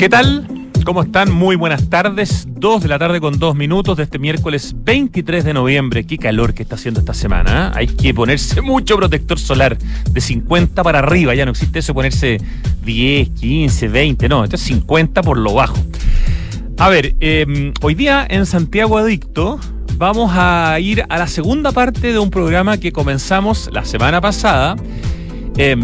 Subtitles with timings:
[0.00, 0.46] ¿Qué tal?
[0.86, 1.30] ¿Cómo están?
[1.30, 2.46] Muy buenas tardes.
[2.48, 6.06] Dos de la tarde con dos minutos de este miércoles 23 de noviembre.
[6.06, 7.68] Qué calor que está haciendo esta semana.
[7.68, 7.80] ¿eh?
[7.80, 9.76] Hay que ponerse mucho protector solar.
[10.10, 11.34] De 50 para arriba.
[11.34, 12.38] Ya no existe eso ponerse
[12.82, 14.28] 10, 15, 20.
[14.30, 15.76] No, esto es 50 por lo bajo.
[16.78, 19.60] A ver, eh, hoy día en Santiago Adicto
[19.98, 24.76] vamos a ir a la segunda parte de un programa que comenzamos la semana pasada
[25.58, 25.76] eh,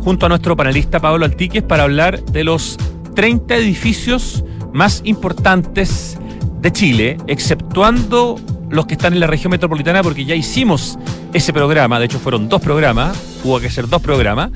[0.00, 2.76] junto a nuestro panelista Pablo Altiques para hablar de los
[3.14, 6.18] 30 edificios más importantes
[6.60, 8.38] de Chile, exceptuando
[8.70, 10.98] los que están en la región metropolitana, porque ya hicimos
[11.34, 14.50] ese programa, de hecho fueron dos programas, hubo que hacer dos programas.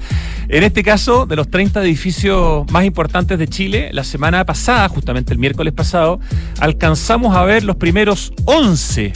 [0.49, 5.33] En este caso, de los 30 edificios más importantes de Chile, la semana pasada, justamente
[5.33, 6.21] el miércoles pasado,
[6.61, 9.13] alcanzamos a ver los primeros 11.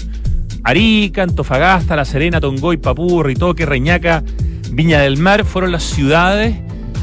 [0.64, 4.22] Arica, Antofagasta, La Serena, Tongoy, Papú, Ritoque, Reñaca,
[4.72, 6.56] Viña del Mar fueron las ciudades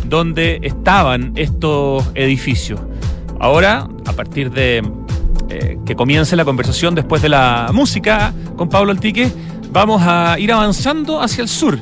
[0.10, 2.80] donde estaban estos edificios.
[3.40, 4.84] Ahora, a partir de
[5.50, 9.32] eh, que comience la conversación después de la música con Pablo Altique,
[9.72, 11.80] vamos a ir avanzando hacia el sur.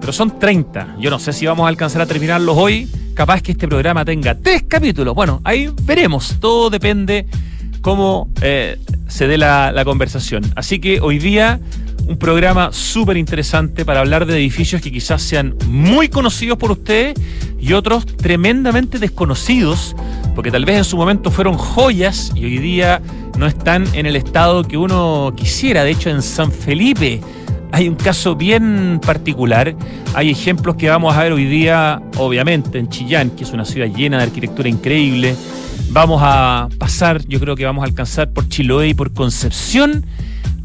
[0.00, 0.96] Pero son 30.
[0.98, 2.90] Yo no sé si vamos a alcanzar a terminarlos hoy.
[3.14, 5.14] Capaz que este programa tenga tres capítulos.
[5.14, 6.36] Bueno, ahí veremos.
[6.38, 7.26] Todo depende
[7.80, 8.78] cómo eh,
[9.08, 10.42] se dé la, la conversación.
[10.54, 11.60] Así que hoy día
[12.06, 17.18] un programa súper interesante para hablar de edificios que quizás sean muy conocidos por ustedes
[17.58, 19.96] y otros tremendamente desconocidos,
[20.34, 23.02] porque tal vez en su momento fueron joyas y hoy día
[23.36, 25.82] no están en el estado que uno quisiera.
[25.82, 27.20] De hecho, en San Felipe
[27.72, 29.74] hay un caso bien particular.
[30.14, 33.88] Hay ejemplos que vamos a ver hoy día, obviamente, en Chillán, que es una ciudad
[33.88, 35.34] llena de arquitectura increíble.
[35.90, 40.06] Vamos a pasar, yo creo que vamos a alcanzar por Chiloé y por Concepción,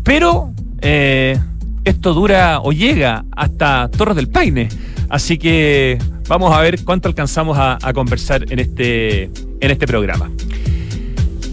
[0.04, 0.51] pero
[0.82, 1.40] eh,
[1.84, 4.70] esto dura o llega hasta Torres del Paine.
[5.10, 10.30] Así que vamos a ver cuánto alcanzamos a, conversar en este, en este programa.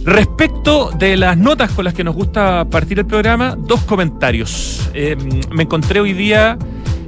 [0.05, 4.89] Respecto de las notas con las que nos gusta partir el programa, dos comentarios.
[4.95, 5.17] Eh,
[5.51, 6.57] me encontré hoy día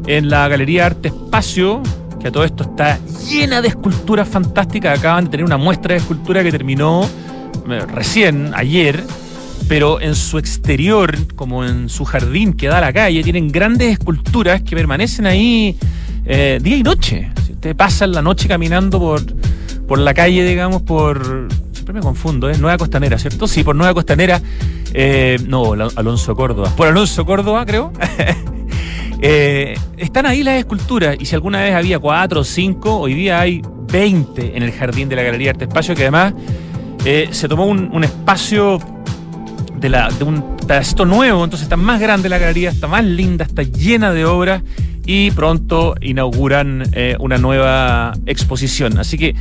[0.07, 1.83] en la Galería Arte Espacio,
[2.21, 4.99] que a todo esto está llena de esculturas fantásticas.
[4.99, 7.09] Acaban de tener una muestra de escultura que terminó
[7.71, 9.05] eh, recién, ayer,
[9.71, 13.93] pero en su exterior, como en su jardín que da a la calle, tienen grandes
[13.93, 15.77] esculturas que permanecen ahí
[16.27, 17.31] eh, día y noche.
[17.47, 19.23] Si usted pasa la noche caminando por,
[19.87, 21.47] por la calle, digamos, por.
[21.73, 22.59] Siempre me confundo, ¿eh?
[22.59, 23.47] Nueva Costanera, ¿cierto?
[23.47, 24.43] Sí, por Nueva Costanera.
[24.93, 26.73] Eh, no, Alonso Córdoba.
[26.77, 27.93] Por Alonso Córdoba, creo.
[29.23, 33.39] eh, están ahí las esculturas, y si alguna vez había cuatro o cinco, hoy día
[33.39, 36.35] hay 20 en el jardín de la Galería Arte Espacio, que además
[37.31, 38.79] se tomó un espacio
[39.81, 44.13] de, un pedacito nuevo, entonces está más grande la galería, está más linda, está llena
[44.13, 44.63] de obras
[45.07, 48.99] y pronto inauguran eh, una nueva exposición.
[48.99, 49.35] Así que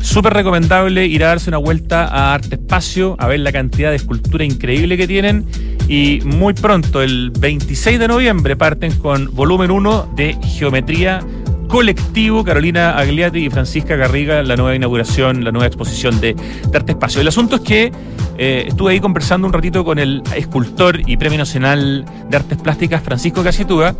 [0.00, 3.96] súper recomendable ir a darse una vuelta a Arte Espacio, a ver la cantidad de
[3.96, 5.46] escultura increíble que tienen
[5.88, 11.20] y muy pronto, el 26 de noviembre, parten con volumen 1 de Geometría
[11.66, 16.36] colectivo Carolina Agliati y Francisca Garriga la nueva inauguración, la nueva exposición de,
[16.74, 17.20] Arte Espacio.
[17.20, 17.92] El asunto es que
[18.38, 23.02] eh, estuve ahí conversando un ratito con el escultor y Premio Nacional de Artes Plásticas
[23.02, 23.94] Francisco Casitúa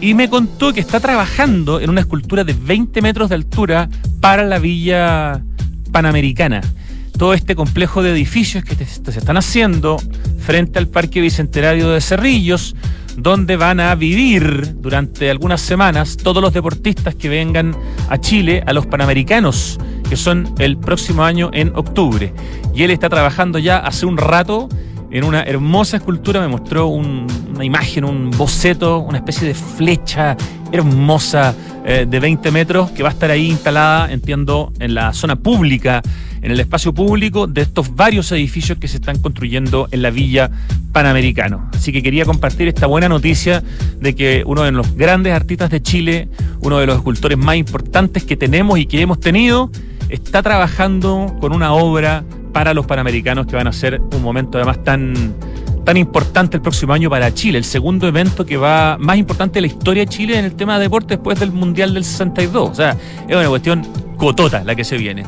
[0.00, 3.88] y me contó que está trabajando en una escultura de 20 metros de altura
[4.20, 5.42] para la Villa
[5.92, 6.60] Panamericana.
[7.22, 9.96] Todo este complejo de edificios que se están haciendo
[10.40, 12.74] frente al Parque Bicentenario de Cerrillos,
[13.16, 17.76] donde van a vivir durante algunas semanas todos los deportistas que vengan
[18.08, 19.78] a Chile, a los Panamericanos,
[20.10, 22.34] que son el próximo año en octubre.
[22.74, 24.68] Y él está trabajando ya hace un rato
[25.12, 30.36] en una hermosa escultura, me mostró un, una imagen, un boceto, una especie de flecha
[30.72, 31.54] hermosa
[31.84, 36.02] eh, de 20 metros que va a estar ahí instalada, entiendo, en la zona pública,
[36.40, 40.50] en el espacio público de estos varios edificios que se están construyendo en la Villa
[40.92, 41.68] Panamericano.
[41.72, 43.62] Así que quería compartir esta buena noticia
[44.00, 46.28] de que uno de los grandes artistas de Chile,
[46.60, 49.70] uno de los escultores más importantes que tenemos y que hemos tenido,
[50.08, 54.82] está trabajando con una obra para los Panamericanos que van a ser un momento además
[54.84, 55.34] tan
[55.84, 59.62] tan importante el próximo año para Chile, el segundo evento que va más importante de
[59.62, 62.70] la historia de Chile en el tema de deporte después del Mundial del 62.
[62.70, 62.96] O sea,
[63.28, 63.82] es una cuestión
[64.16, 65.24] cotota la que se viene.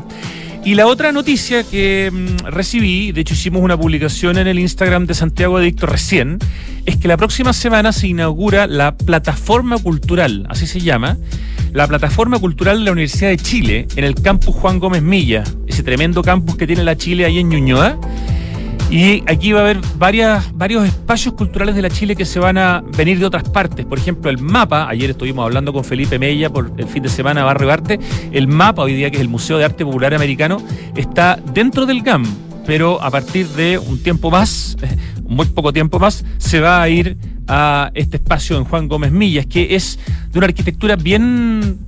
[0.63, 5.05] Y la otra noticia que mmm, recibí, de hecho hicimos una publicación en el Instagram
[5.05, 6.39] de Santiago Adicto recién,
[6.87, 11.17] es que la próxima semana se inaugura la plataforma cultural, así se llama,
[11.71, 15.43] la plataforma cultural de la Universidad de Chile en el campus Juan Gómez Milla,
[15.75, 17.99] ese tremendo campus que tiene la Chile ahí en Ñuñoa.
[18.89, 22.57] Y aquí va a haber varias, varios espacios culturales de la Chile que se van
[22.57, 23.85] a venir de otras partes.
[23.85, 27.43] Por ejemplo, el mapa, ayer estuvimos hablando con Felipe Mella por el fin de semana
[27.43, 27.99] Barrio Arte,
[28.31, 32.03] el mapa hoy día, que es el Museo de Arte Popular Americano, está dentro del
[32.03, 32.23] GAM,
[32.65, 34.77] pero a partir de un tiempo más,
[35.27, 37.17] muy poco tiempo más, se va a ir
[37.49, 39.99] a este espacio en Juan Gómez Millas, que es
[40.31, 41.79] de una arquitectura bien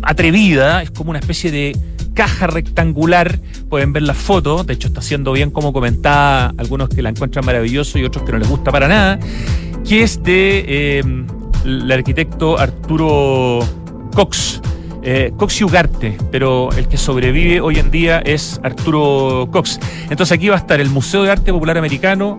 [0.00, 1.76] atrevida, es como una especie de
[2.18, 3.38] caja rectangular,
[3.68, 7.46] pueden ver la foto, de hecho está siendo bien como comentada, algunos que la encuentran
[7.46, 9.20] maravilloso y otros que no les gusta para nada,
[9.88, 11.24] que es de eh,
[11.64, 13.60] el arquitecto Arturo
[14.16, 14.60] Cox.
[15.04, 19.78] Eh, Cox y Ugarte, pero el que sobrevive hoy en día es Arturo Cox.
[20.10, 22.36] Entonces aquí va a estar el Museo de Arte Popular Americano,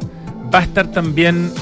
[0.54, 1.54] va a estar también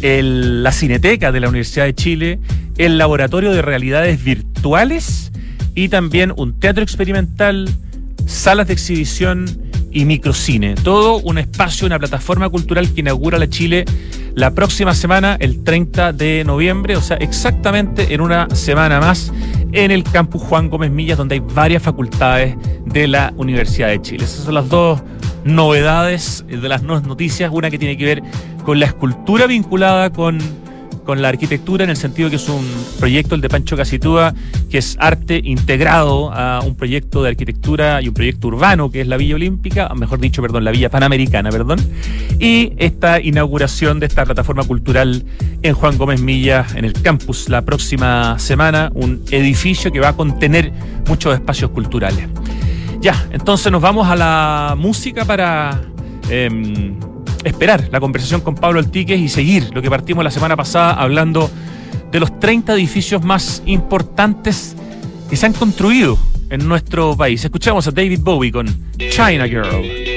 [0.00, 2.38] la Cineteca de la Universidad de Chile,
[2.76, 5.27] el Laboratorio de Realidades Virtuales
[5.78, 7.68] y también un teatro experimental,
[8.26, 9.46] salas de exhibición
[9.92, 10.74] y microcine.
[10.74, 13.84] Todo un espacio, una plataforma cultural que inaugura la Chile
[14.34, 19.32] la próxima semana, el 30 de noviembre, o sea, exactamente en una semana más,
[19.70, 24.24] en el campus Juan Gómez Millas, donde hay varias facultades de la Universidad de Chile.
[24.24, 25.00] Esas son las dos
[25.44, 28.22] novedades de las nuevas noticias, una que tiene que ver
[28.64, 30.38] con la escultura vinculada con
[31.08, 32.68] con la arquitectura en el sentido que es un
[32.98, 34.34] proyecto, el de Pancho Casitúa,
[34.68, 39.06] que es arte integrado a un proyecto de arquitectura y un proyecto urbano, que es
[39.06, 41.78] la Villa Olímpica, mejor dicho, perdón, la Villa Panamericana, perdón,
[42.38, 45.24] y esta inauguración de esta plataforma cultural
[45.62, 50.12] en Juan Gómez Milla, en el campus, la próxima semana, un edificio que va a
[50.14, 50.74] contener
[51.06, 52.28] muchos espacios culturales.
[53.00, 55.80] Ya, entonces nos vamos a la música para...
[56.28, 56.98] Em,
[57.48, 61.50] esperar la conversación con Pablo Altiques y seguir lo que partimos la semana pasada hablando
[62.10, 64.76] de los 30 edificios más importantes
[65.28, 66.18] que se han construido
[66.50, 67.44] en nuestro país.
[67.44, 68.66] Escuchamos a David Bowie con
[68.96, 70.07] China Girl.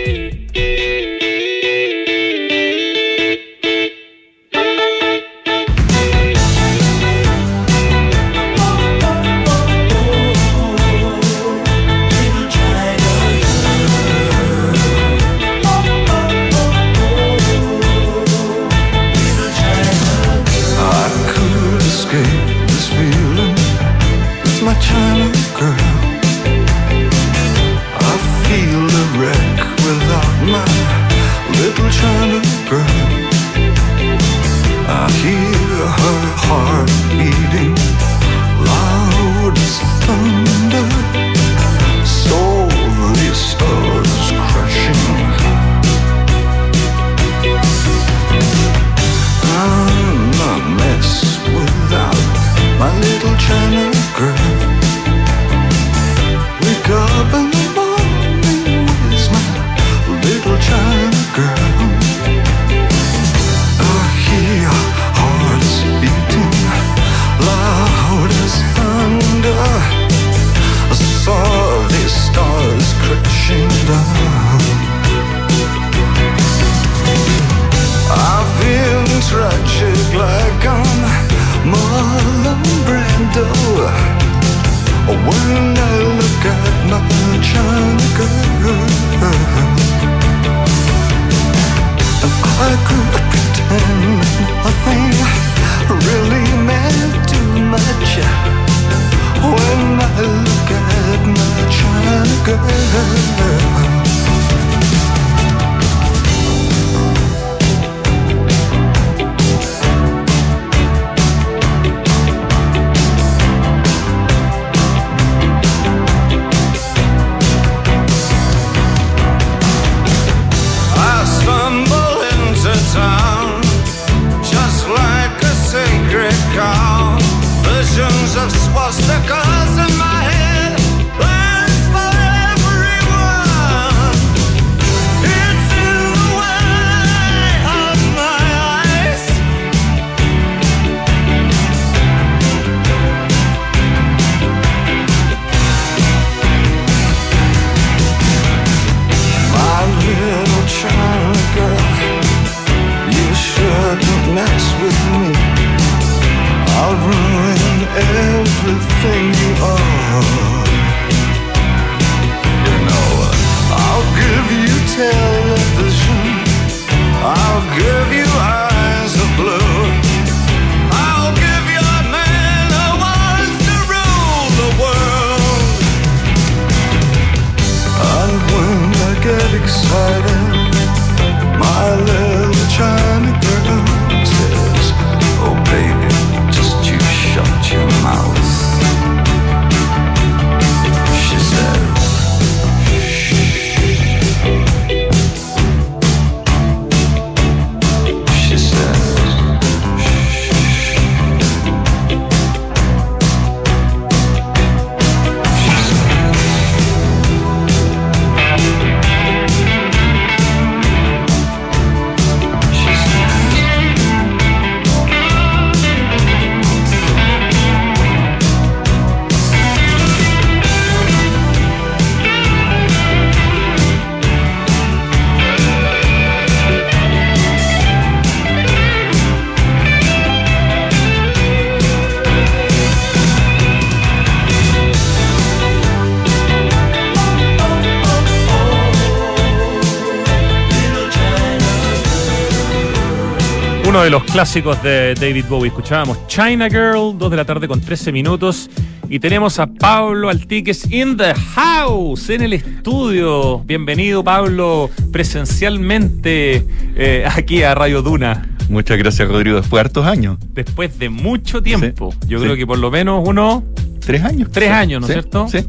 [244.12, 245.70] Los clásicos de David Bowie.
[245.70, 248.70] Escuchábamos China Girl, 2 de la tarde con 13 minutos.
[249.08, 253.60] Y tenemos a Pablo Altiques in the house, en el estudio.
[253.60, 258.50] Bienvenido, Pablo, presencialmente eh, aquí a Radio Duna.
[258.68, 259.56] Muchas gracias, Rodrigo.
[259.56, 260.38] Después de hartos años.
[260.52, 262.14] Después de mucho tiempo.
[262.28, 263.64] Yo creo que por lo menos uno.
[264.02, 264.50] Tres años.
[264.52, 265.48] Tres años, ¿no es cierto?
[265.48, 265.60] Sí.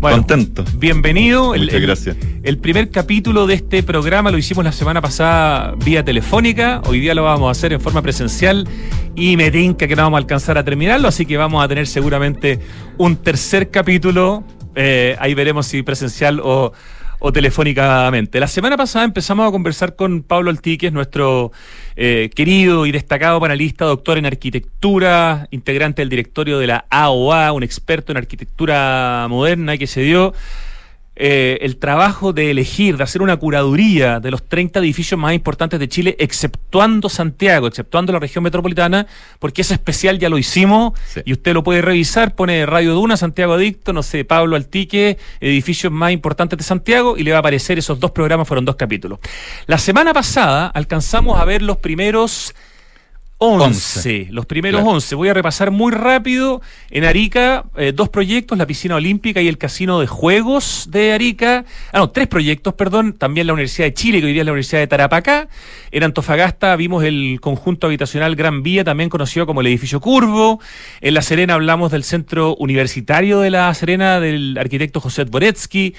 [0.00, 0.64] Contento.
[0.76, 1.54] Bienvenido.
[1.54, 2.16] Muchas gracias.
[2.42, 6.80] El primer capítulo de este programa lo hicimos la semana pasada vía telefónica.
[6.86, 8.66] Hoy día lo vamos a hacer en forma presencial
[9.14, 11.86] y me tinca que no vamos a alcanzar a terminarlo, así que vamos a tener
[11.86, 12.60] seguramente
[12.96, 14.42] un tercer capítulo.
[14.74, 16.72] Eh, ahí veremos si presencial o
[17.20, 18.40] o telefónicamente.
[18.40, 21.52] La semana pasada empezamos a conversar con Pablo Altiques, nuestro
[21.94, 27.62] eh, querido y destacado panelista, doctor en arquitectura, integrante del directorio de la AOA, un
[27.62, 30.32] experto en arquitectura moderna que se dio
[31.22, 35.78] eh, el trabajo de elegir, de hacer una curaduría de los 30 edificios más importantes
[35.78, 39.06] de Chile, exceptuando Santiago, exceptuando la región metropolitana,
[39.38, 43.52] porque ese especial ya lo hicimos y usted lo puede revisar, pone Radio Duna, Santiago
[43.52, 47.78] Adicto, no sé, Pablo Altique, edificios más importantes de Santiago y le va a aparecer
[47.78, 49.18] esos dos programas, fueron dos capítulos.
[49.66, 52.54] La semana pasada alcanzamos a ver los primeros
[53.42, 55.14] 11, los primeros 11.
[55.14, 56.60] Voy a repasar muy rápido.
[56.90, 61.64] En Arica, eh, dos proyectos, la piscina olímpica y el casino de juegos de Arica.
[61.90, 63.14] Ah, no, tres proyectos, perdón.
[63.14, 65.48] También la Universidad de Chile, que hoy día es la Universidad de Tarapacá.
[65.90, 70.60] En Antofagasta vimos el conjunto habitacional Gran Vía, también conocido como el edificio Curvo.
[71.00, 75.94] En La Serena hablamos del centro universitario de La Serena, del arquitecto José Boretsky.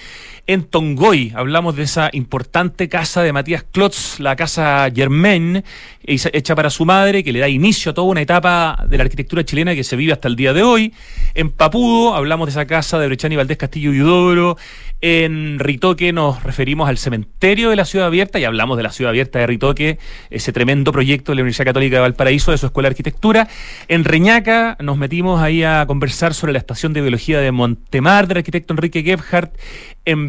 [0.48, 5.64] En Tongoy hablamos de esa importante casa de Matías Klotz, la casa Germain,
[6.04, 9.46] hecha para su madre, que le da inicio a toda una etapa de la arquitectura
[9.46, 10.94] chilena que se vive hasta el día de hoy.
[11.36, 14.58] En Papudo hablamos de esa casa de Brechani Valdés Castillo y Udoro.
[15.04, 19.10] En Ritoque nos referimos al cementerio de la ciudad abierta y hablamos de la ciudad
[19.10, 19.98] abierta de Ritoque,
[20.30, 23.48] ese tremendo proyecto de la Universidad Católica de Valparaíso, de su escuela de arquitectura.
[23.88, 28.38] En Reñaca nos metimos ahí a conversar sobre la estación de biología de Montemar del
[28.38, 29.56] arquitecto Enrique Gebhardt.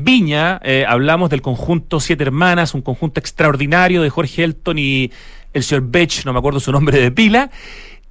[0.04, 5.10] Viña eh, hablamos del conjunto Siete Hermanas, un conjunto extraordinario de Jorge Elton y
[5.52, 7.50] el señor Bech, no me acuerdo su nombre de pila.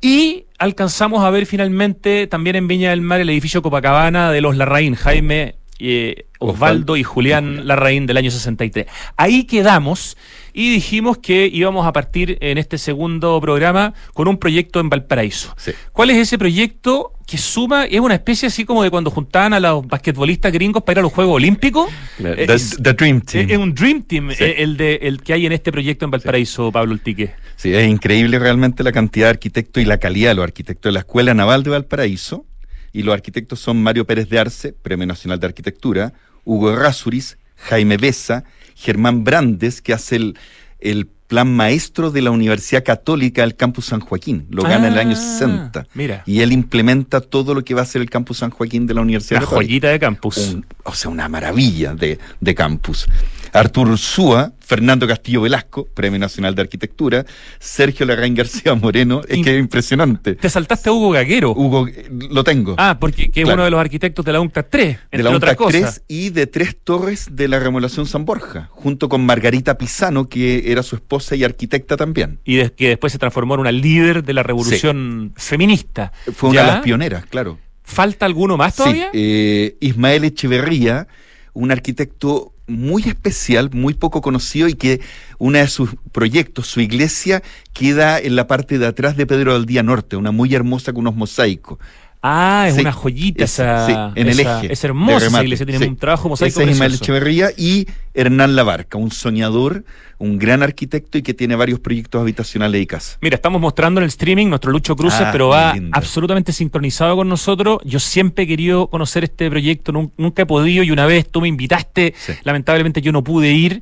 [0.01, 4.57] Y alcanzamos a ver finalmente también en Viña del Mar el edificio Copacabana de los
[4.57, 8.87] Larraín, Jaime eh, Osvaldo y Julián Larraín del año 63.
[9.17, 10.17] Ahí quedamos
[10.53, 15.55] y dijimos que íbamos a partir en este segundo programa con un proyecto en Valparaíso.
[15.91, 17.85] ¿Cuál es ese proyecto que suma?
[17.85, 21.01] Es una especie así como de cuando juntaban a los basquetbolistas gringos para ir a
[21.03, 21.89] los Juegos Olímpicos.
[22.17, 23.49] The, Dream Team.
[23.49, 26.71] Es, un Dream Team eh, el, de, el que hay en este proyecto en Valparaíso,
[26.71, 27.33] Pablo Ultique.
[27.55, 30.93] Sí, es increíble realmente la cantidad de arquitectos y la calidad de los arquitectos de
[30.93, 32.45] la Escuela Naval de Valparaíso
[32.93, 37.97] y los arquitectos son Mario Pérez de Arce, Premio Nacional de Arquitectura, Hugo Rasuris, Jaime
[37.97, 38.43] Besa,
[38.81, 40.37] Germán Brandes, que hace el,
[40.79, 44.47] el plan maestro de la Universidad Católica del Campus San Joaquín.
[44.49, 45.79] Lo gana en el año 60.
[45.79, 46.23] Ah, mira.
[46.25, 49.01] Y él implementa todo lo que va a ser el Campus San Joaquín de la
[49.01, 50.57] Universidad Una joyita de campus.
[50.83, 53.07] o sea, una maravilla de, de campus.
[53.53, 57.25] Artur Ursúa, Fernando Castillo Velasco, Premio Nacional de Arquitectura,
[57.59, 60.35] Sergio Larraín García Moreno, es que es impresionante.
[60.35, 61.51] Te saltaste a Hugo Gaguero.
[61.51, 62.75] Hugo, lo tengo.
[62.77, 66.03] Ah, porque es uno de los arquitectos de la UNCTAD 3, de la UNCTAD 3
[66.07, 70.83] y de Tres Torres de la Remodelación San Borja, junto con Margarita Pisano, que era
[70.83, 72.39] su esposa y arquitecta también.
[72.45, 76.13] Y que después se transformó en una líder de la revolución feminista.
[76.33, 77.59] Fue una de las pioneras, claro.
[77.83, 79.09] ¿Falta alguno más todavía?
[79.11, 81.07] Sí, eh, Ismael Echeverría,
[81.53, 85.01] un arquitecto muy especial, muy poco conocido y que
[85.37, 89.65] uno de sus proyectos, su iglesia, queda en la parte de atrás de Pedro del
[89.65, 91.79] Día Norte, una muy hermosa con unos mosaicos.
[92.23, 94.71] Ah, es una joyita esa, sí, en el eje.
[94.71, 96.61] Es hermosa esa iglesia, tiene un trabajo mosaico.
[96.61, 99.83] Ese es Ismael Echeverría y Hernán Labarca, un soñador,
[100.19, 103.17] un gran arquitecto y que tiene varios proyectos habitacionales y casa.
[103.21, 107.27] Mira, estamos mostrando en el streaming nuestro Lucho Cruces, ah, pero va absolutamente sincronizado con
[107.27, 107.79] nosotros.
[107.85, 111.47] Yo siempre he querido conocer este proyecto, nunca he podido y una vez tú me
[111.47, 112.13] invitaste,
[112.43, 113.81] lamentablemente yo no pude ir.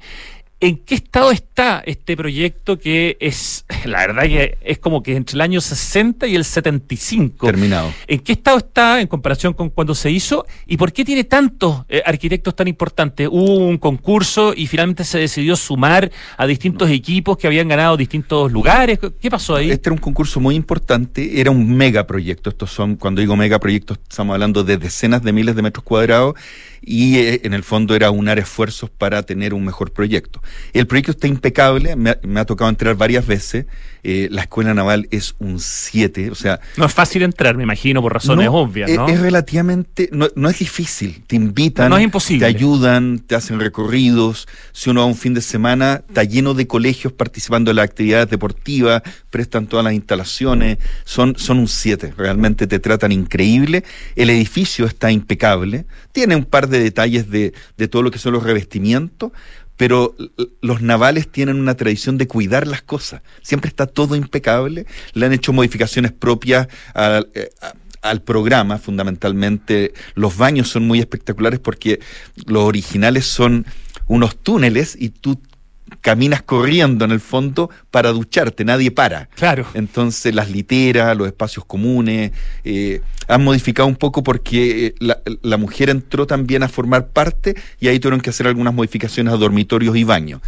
[0.62, 5.36] ¿En qué estado está este proyecto que es, la verdad que es como que entre
[5.36, 7.46] el año 60 y el 75?
[7.46, 7.94] Terminado.
[8.08, 10.46] ¿En qué estado está en comparación con cuando se hizo?
[10.68, 13.30] ¿Y por qué tiene tantos eh, arquitectos tan importantes?
[13.32, 18.52] Hubo un concurso y finalmente se decidió sumar a distintos equipos que habían ganado distintos
[18.52, 19.00] lugares.
[19.22, 19.72] ¿Qué pasó ahí?
[19.72, 22.50] Este era un concurso muy importante, era un megaproyecto.
[22.50, 26.36] Estos son, cuando digo megaproyectos, estamos hablando de decenas de miles de metros cuadrados
[26.82, 30.42] y eh, en el fondo era unar esfuerzos para tener un mejor proyecto.
[30.74, 33.66] El proyecto está impecable, me ha, tocado entrar varias veces,
[34.04, 36.60] eh, la escuela naval es un 7, o sea...
[36.78, 39.08] No es fácil entrar, me imagino, por razones obvias, ¿no?
[39.08, 42.40] Es, relativamente, no, es difícil, te invitan, no, es imposible.
[42.40, 46.68] te ayudan, te hacen recorridos, si uno va un fin de semana, está lleno de
[46.68, 52.68] colegios participando en las actividades deportivas, prestan todas las instalaciones, son, son un 7, realmente
[52.68, 53.84] te tratan increíble,
[54.16, 58.34] el edificio está impecable, tiene un par de detalles de, de todo lo que son
[58.34, 59.32] los revestimientos,
[59.80, 60.14] pero
[60.60, 63.22] los navales tienen una tradición de cuidar las cosas.
[63.42, 64.86] Siempre está todo impecable.
[65.14, 67.50] Le han hecho modificaciones propias eh,
[68.02, 69.94] al programa, fundamentalmente.
[70.16, 72.02] Los baños son muy espectaculares porque
[72.46, 73.66] los originales son
[74.08, 75.42] unos túneles y tú
[76.02, 79.26] caminas corriendo en el fondo para ducharte, nadie para.
[79.36, 79.66] Claro.
[79.74, 82.32] Entonces las literas, los espacios comunes,
[82.64, 87.56] eh, han modificado un poco porque eh, la, la, mujer entró también a formar parte
[87.80, 90.42] y ahí tuvieron que hacer algunas modificaciones a dormitorios y baños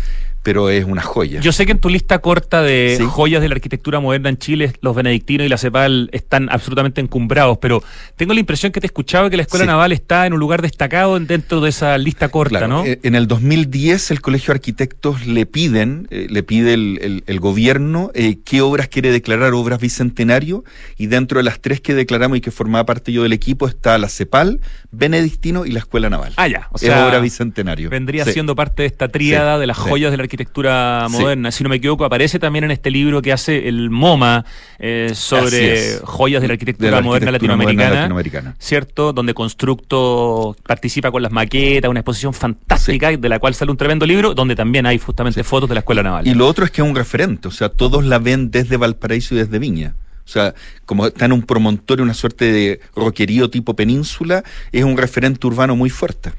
[0.44, 1.40] pero es una joya.
[1.42, 4.74] Yo sé que en tu lista corta de joyas de la arquitectura moderna en Chile,
[4.82, 7.84] los benedictinos y la CEPAL están absolutamente encumbrados, pero
[8.16, 11.20] tengo la impresión que te escuchaba que la Escuela Naval está en un lugar destacado
[11.20, 12.86] dentro de esa lista corta, ¿no?
[12.86, 18.12] Eh, en el 2010 el Colegio de Arquitectos le piden, eh, le pide el, gobierno
[18.14, 20.64] eh, qué obras quiere declarar obras bicentenario
[20.98, 23.98] y dentro de las tres que declaramos y que formaba parte yo del equipo está
[23.98, 24.60] la CEPAL,
[24.92, 26.34] Benedictino y la Escuela Naval.
[26.38, 26.68] Ah, ya.
[26.72, 27.90] O sea, es obra bicentenario.
[27.90, 31.52] Vendría siendo parte de esta tríada de las joyas de la arquitectura moderna.
[31.52, 34.46] Si no me equivoco, aparece también en este libro que hace el MoMA
[34.80, 39.14] eh, sobre joyas de la arquitectura, moderna, latinoamericana, ¿Cierto?
[39.14, 44.06] Donde Constructo participa con las maquetas, una exposición fantástica de la cual sale un tremendo
[44.06, 46.28] libro, donde también hay justamente fotos de la Escuela Naval.
[46.28, 49.36] Y lo otro es que es un referente, o sea, todos la ven desde Valparaíso
[49.36, 49.96] y desde Viña.
[50.26, 50.54] O sea,
[50.86, 55.76] como está en un promontorio, una suerte de roquerío tipo península, es un referente urbano
[55.76, 56.32] muy fuerte.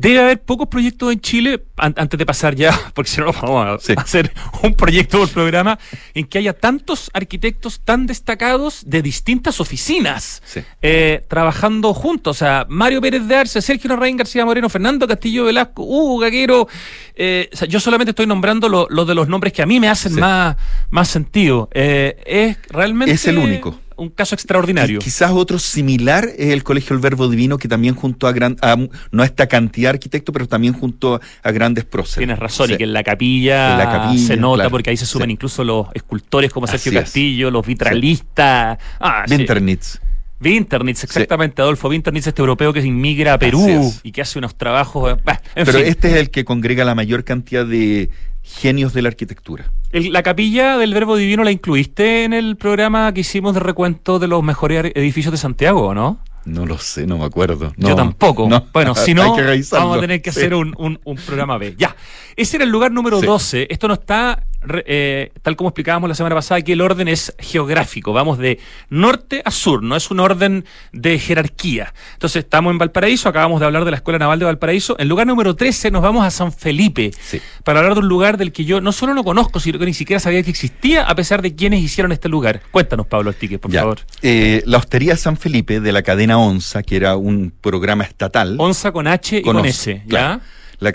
[0.00, 4.00] Debe haber pocos proyectos en Chile, antes de pasar ya, porque si no vamos a
[4.00, 4.32] hacer
[4.62, 5.78] un proyecto por programa,
[6.14, 10.42] en que haya tantos arquitectos tan destacados de distintas oficinas
[10.80, 12.34] eh, trabajando juntos.
[12.34, 16.66] O sea, Mario Pérez de Arce, Sergio Larraín García Moreno, Fernando Castillo Velasco, Hugo Gaguero.
[17.14, 20.56] Eh, yo solamente estoy nombrando los de los nombres que a mí me hacen más,
[20.88, 21.68] más sentido.
[21.74, 23.12] Eh, es realmente.
[23.12, 24.98] Es el único un caso extraordinario.
[24.98, 28.56] quizás otro similar es el Colegio El Verbo Divino, que también junto a, gran,
[29.10, 32.18] no a esta cantidad de arquitectos, pero también junto a grandes próceres.
[32.18, 35.88] Tienes razón, y que en la capilla, se nota, porque ahí se suman incluso los
[35.94, 38.78] escultores como Sergio Castillo, los vitralistas.
[38.98, 40.00] Ah, Winternitz.
[40.42, 44.54] Winternitz, exactamente, Adolfo Winternitz, este europeo que se inmigra a Perú y que hace unos
[44.54, 45.18] trabajos.
[45.54, 48.08] Pero este es el que congrega la mayor cantidad de
[48.58, 49.70] genios de la arquitectura.
[49.92, 54.28] ¿La capilla del Verbo Divino la incluiste en el programa que hicimos de recuento de
[54.28, 56.20] los mejores edificios de Santiago, o no?
[56.44, 57.72] No lo sé, no me acuerdo.
[57.76, 58.48] Yo tampoco.
[58.72, 59.36] Bueno, si no,
[59.72, 61.74] vamos a tener que hacer un, un, programa B.
[61.76, 61.96] Ya,
[62.36, 63.66] ese era el lugar número 12.
[63.70, 64.46] Esto no está
[64.86, 69.42] eh, tal como explicábamos la semana pasada, que el orden es geográfico, vamos de norte
[69.44, 71.94] a sur, no es un orden de jerarquía.
[72.14, 74.96] Entonces, estamos en Valparaíso, acabamos de hablar de la Escuela Naval de Valparaíso.
[74.98, 77.12] En lugar número 13 nos vamos a San Felipe,
[77.64, 79.94] para hablar de un lugar del que yo no solo no conozco, sino que ni
[79.94, 82.60] siquiera sabía que existía, a pesar de quienes hicieron este lugar.
[82.70, 84.00] Cuéntanos, Pablo Artique, por favor.
[84.22, 88.56] Eh, la Hostería San Felipe de la cadena ONSA, que era un programa estatal.
[88.58, 90.40] ONSA con H y con, S, ¿ya?
[90.80, 90.92] La,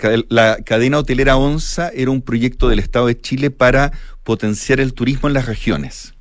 [0.64, 3.92] cadena hotelera ONSA era un proyecto del Estado de Chile para
[4.24, 6.14] potenciar el turismo en las regiones.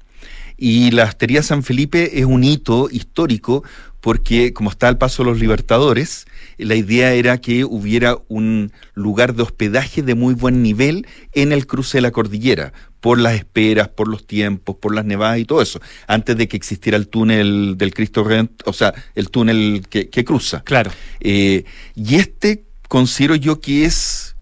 [0.55, 3.63] Y la Hostería San Felipe es un hito histórico
[4.01, 6.27] porque como está al paso de los libertadores,
[6.59, 11.65] la idea era que hubiera un lugar de hospedaje de muy buen nivel en el
[11.65, 15.63] cruce de la cordillera, por las esperas, por los tiempos, por las nevadas y todo
[15.63, 20.23] eso, antes de que existiera el túnel del Cristo Redentor, o sea, el túnel que,
[20.23, 20.61] cruza.
[20.63, 20.91] Claro.
[21.19, 24.35] Eh, y este considero yo que es,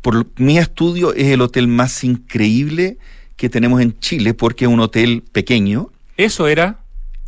[0.00, 2.98] por mi estudio, es el hotel más increíble
[3.36, 5.90] que tenemos en Chile, porque es un hotel pequeño.
[6.16, 6.82] Eso era.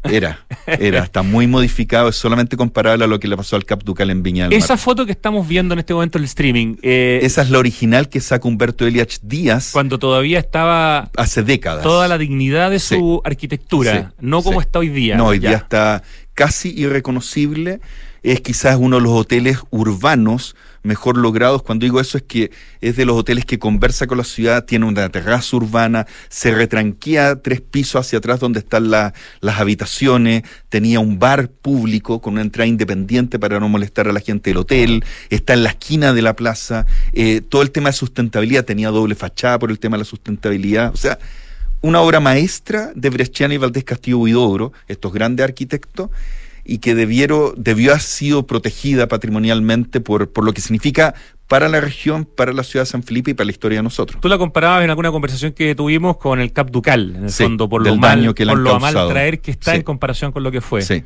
[0.04, 3.82] Era, era, está muy modificado, es solamente comparable a lo que le pasó al Cap
[3.84, 6.76] Ducal en Viña Esa foto que estamos viendo en este momento en el streaming.
[6.82, 9.70] Eh, Esa es la original que saca Humberto Eliach Díaz.
[9.72, 11.10] Cuando todavía estaba.
[11.16, 11.82] Hace décadas.
[11.82, 15.16] Toda la dignidad de su arquitectura, no como está hoy día.
[15.16, 16.02] No, hoy día está
[16.34, 17.80] casi irreconocible
[18.32, 21.62] es quizás uno de los hoteles urbanos mejor logrados.
[21.62, 24.86] Cuando digo eso es que es de los hoteles que conversa con la ciudad, tiene
[24.86, 31.18] una terraza urbana, se retranquea tres pisos hacia atrás donde están las habitaciones, tenía un
[31.18, 35.52] bar público con una entrada independiente para no molestar a la gente del hotel, está
[35.52, 39.58] en la esquina de la plaza, eh, todo el tema de sustentabilidad tenía doble fachada
[39.58, 41.18] por el tema de la sustentabilidad, o sea,
[41.82, 46.08] una obra maestra de Bresciani y Valdés Castillo Huidobro, estos grandes arquitectos,
[46.64, 51.14] y que debió haber sido protegida patrimonialmente por, por lo que significa
[51.48, 54.20] para la región, para la ciudad de San Felipe y para la historia de nosotros.
[54.20, 57.68] Tú la comparabas en alguna conversación que tuvimos con el Cap Ducal, en el fondo,
[57.68, 60.60] por lo mal, que por lo mal traer que está en comparación con lo que
[60.60, 60.82] fue.
[60.82, 61.04] Sí.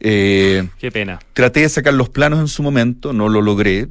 [0.00, 1.18] Eh, Qué pena.
[1.32, 3.88] Traté de sacar los planos en su momento, no lo logré.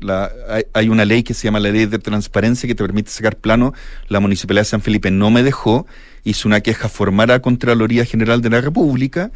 [0.74, 3.74] hay, una ley que se llama la ley de transparencia que te permite sacar planos.
[4.10, 5.88] La Municipalidad de San Felipe no me dejó.
[6.24, 9.32] Hizo una queja formal a Contraloría General de la República.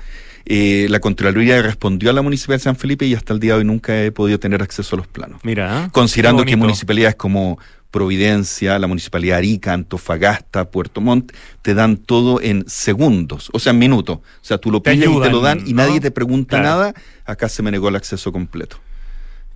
[0.50, 3.60] Eh, la Contraloría respondió a la Municipalidad de San Felipe y hasta el día de
[3.60, 5.42] hoy nunca he podido tener acceso a los planos.
[5.44, 5.90] Mira.
[5.92, 7.60] Considerando que municipalidades como
[7.92, 13.72] Providencia, la Municipalidad de Arica, Antofagasta, Puerto Montt, te dan todo en segundos, o sea,
[13.72, 14.18] en minutos.
[14.18, 16.94] O sea, tú lo pides y te lo dan y nadie te pregunta nada.
[17.26, 18.78] Acá se me negó el acceso completo.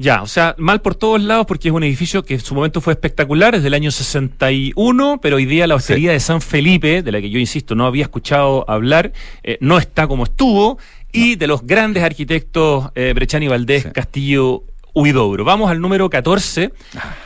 [0.01, 2.81] Ya, o sea, mal por todos lados porque es un edificio que en su momento
[2.81, 7.11] fue espectacular, desde el año 61, pero hoy día la hostería de San Felipe, de
[7.11, 10.79] la que yo insisto, no había escuchado hablar, eh, no está como estuvo,
[11.11, 14.63] y de los grandes arquitectos eh, Brechani Valdés, Castillo
[14.95, 15.45] Huidobro.
[15.45, 16.73] Vamos al número 14,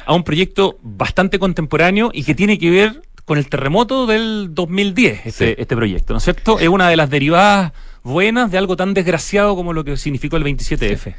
[0.05, 5.27] a un proyecto bastante contemporáneo y que tiene que ver con el terremoto del 2010,
[5.27, 6.59] este, este proyecto, ¿no es cierto?
[6.59, 7.71] Es una de las derivadas
[8.03, 11.15] buenas de algo tan desgraciado como lo que significó el 27F.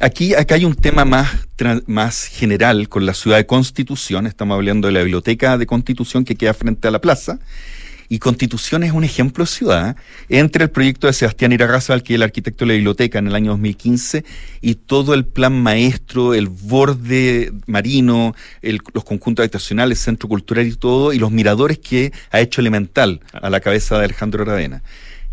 [0.00, 1.28] Aquí, acá hay un tema más,
[1.86, 4.28] más general con la ciudad de Constitución.
[4.28, 7.40] Estamos hablando de la biblioteca de Constitución que queda frente a la plaza.
[8.08, 9.96] Y Constitución es un ejemplo de ciudad.
[10.28, 13.34] Entre el proyecto de Sebastián Irarrázaval, que es el arquitecto de la biblioteca en el
[13.34, 14.24] año 2015,
[14.60, 21.12] y todo el plan maestro, el borde marino, los conjuntos habitacionales, centro cultural y todo,
[21.12, 24.80] y los miradores que ha hecho Elemental a la cabeza de Alejandro Aravena.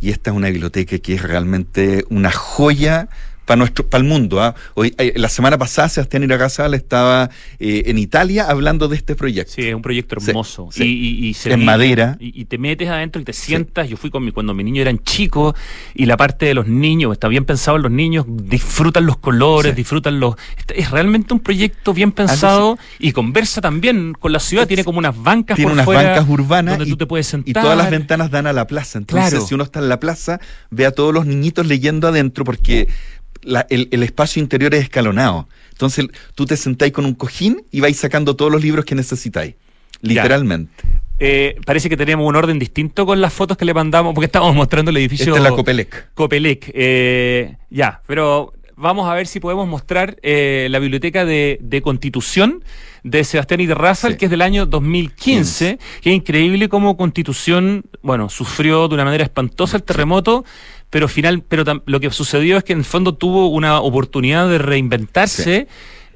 [0.02, 3.10] Y esta es una biblioteca que es realmente una joya
[3.46, 4.42] para nuestro para el mundo.
[4.42, 4.56] ¿ah?
[4.74, 7.30] Hoy, eh, la semana pasada Sebastián Iragazal estaba
[7.60, 9.54] eh, en Italia hablando de este proyecto.
[9.54, 10.70] Sí, es un proyecto hermoso.
[10.76, 12.18] Y, y, en madera.
[12.20, 13.90] Y, te metes adentro y te sientas.
[13.90, 15.56] Yo fui con mi, cuando mis niños eran chicos
[15.94, 19.76] y la parte de los niños, está bien pensado en los niños, disfrutan los colores,
[19.76, 20.36] disfrutan los...
[20.74, 24.68] Es realmente un proyecto bien pensado y conversa también con la ciudad.
[24.68, 27.50] Tiene como unas bancas Tiene unas bancas urbanas donde tú te puedes sentar.
[27.50, 28.98] Y todas las ventanas dan a la plaza.
[28.98, 32.88] Entonces, si uno está en la plaza, ve a todos los niñitos leyendo adentro porque
[33.70, 35.48] el, espacio interior es escalonado.
[35.72, 39.56] Entonces tú te sentáis con un cojín y vais sacando todos los libros que necesitáis.
[40.02, 40.72] Literalmente.
[41.18, 44.54] Eh, parece que tenemos un orden distinto con las fotos que le mandamos, porque estamos
[44.54, 45.34] mostrando el edificio.
[45.34, 46.14] Esta es la Copelec.
[46.14, 46.72] Copelec.
[46.74, 52.64] Eh, ya, pero vamos a ver si podemos mostrar eh, la biblioteca de, Constitución
[53.04, 53.76] de Sebastián y de
[54.18, 59.24] que es del año 2015, que es increíble cómo Constitución, bueno, sufrió de una manera
[59.24, 60.44] espantosa el terremoto
[60.90, 64.58] pero final, pero lo que sucedió es que en el fondo tuvo una oportunidad de
[64.58, 65.68] reinventarse.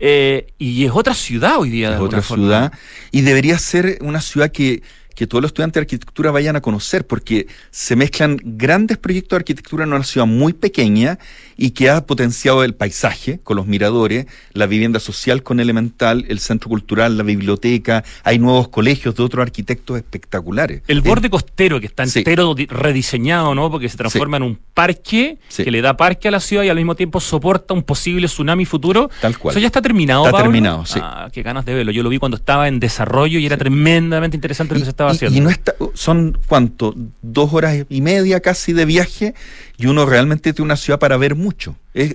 [0.01, 1.95] Eh, y es otra ciudad hoy día.
[1.95, 2.71] Es otra ciudad.
[3.11, 4.81] Y debería ser una ciudad que
[5.19, 9.41] que todos los estudiantes de arquitectura vayan a conocer, porque se mezclan grandes proyectos de
[9.41, 11.19] arquitectura en una ciudad muy pequeña
[11.59, 16.39] y que ha potenciado el paisaje con los miradores, la vivienda social con Elemental, el
[16.39, 20.81] centro cultural, la biblioteca, hay nuevos colegios de otros arquitectos espectaculares.
[20.87, 23.69] El borde costero que está entero rediseñado, ¿no?
[23.69, 26.77] Porque se transforma en un parque que le da parque a la ciudad y al
[26.77, 29.09] mismo tiempo soporta un posible tsunami futuro.
[29.19, 29.51] Tal cual.
[29.51, 30.25] Eso ya está terminado.
[30.25, 30.99] Está terminado, sí.
[31.03, 31.91] Ah, qué ganas de verlo.
[31.91, 35.11] Yo lo vi cuando estaba en desarrollo y era tremendamente interesante lo que se estaba
[35.11, 35.37] haciendo.
[35.37, 36.95] Y no está, son, ¿cuánto?
[37.21, 39.33] Dos horas y media casi de viaje
[39.77, 41.48] y uno realmente tiene una ciudad para ver mucho.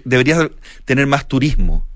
[0.04, 0.50] Debería
[0.84, 1.86] tener más turismo.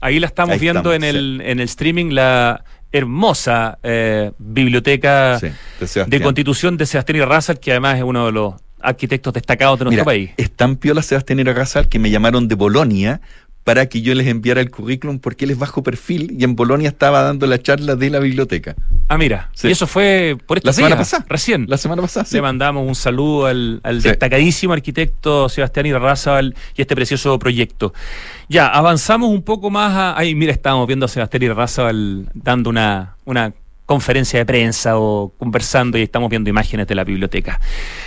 [0.00, 6.76] Ahí la estamos viendo en, el, en el streaming, la hermosa eh, biblioteca de, Constitución
[6.76, 10.30] de Sebastián Irrazal, que además es uno de los arquitectos destacados de nuestro país.
[10.36, 13.20] Es tan piola Sebastián Irrazal que me llamaron de Bolonia
[13.68, 16.88] para que yo les enviara el currículum porque él es bajo perfil y en Bolonia
[16.88, 18.74] estaba dando la charla de la biblioteca.
[19.08, 19.50] Ah, mira.
[19.62, 21.26] Y eso fue por esta La semana pasada.
[21.28, 21.66] Recién.
[21.68, 22.24] La semana pasada.
[22.32, 27.92] Le mandamos un saludo al, destacadísimo arquitecto Sebastián Irarrázaval y este precioso proyecto.
[28.48, 30.14] Ya, avanzamos un poco más.
[30.16, 33.52] ahí, mira, estábamos viendo a Sebastián Irarrázaval dando una, una
[33.84, 37.60] conferencia de prensa o conversando y estamos viendo imágenes de la biblioteca.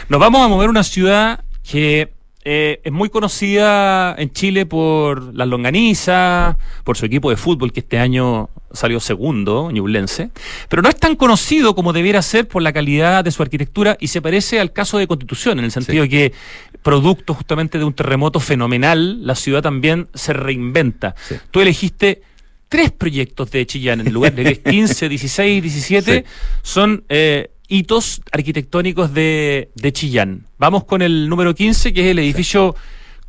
[0.09, 2.11] Nos vamos a mover a una ciudad que
[2.43, 7.81] eh, es muy conocida en Chile por las longanizas, por su equipo de fútbol que
[7.81, 10.31] este año salió segundo, Ñublense,
[10.67, 14.07] pero no es tan conocido como debiera ser por la calidad de su arquitectura y
[14.07, 16.33] se parece al caso de Constitución, en el sentido que,
[16.81, 21.13] producto justamente de un terremoto fenomenal, la ciudad también se reinventa.
[21.51, 22.23] Tú elegiste
[22.69, 26.25] tres proyectos de Chillán, en lugar de 15, 16, 17,
[26.63, 27.03] son...
[27.09, 30.45] Eh, hitos arquitectónicos de, de Chillán.
[30.57, 32.75] Vamos con el número 15, que es el edificio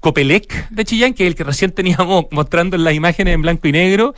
[0.01, 3.69] Copelec de Chillán, que es el que recién teníamos mostrando en las imágenes en blanco
[3.69, 4.15] y negro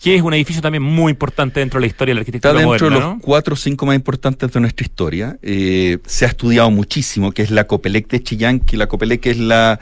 [0.00, 2.70] que es un edificio también muy importante dentro de la historia de la arquitectura Está
[2.70, 5.36] dentro de los cuatro o cinco más importantes de nuestra historia.
[5.42, 9.38] Eh, se ha estudiado muchísimo, que es la Copelec de Chillán, que la Copelec es
[9.38, 9.80] la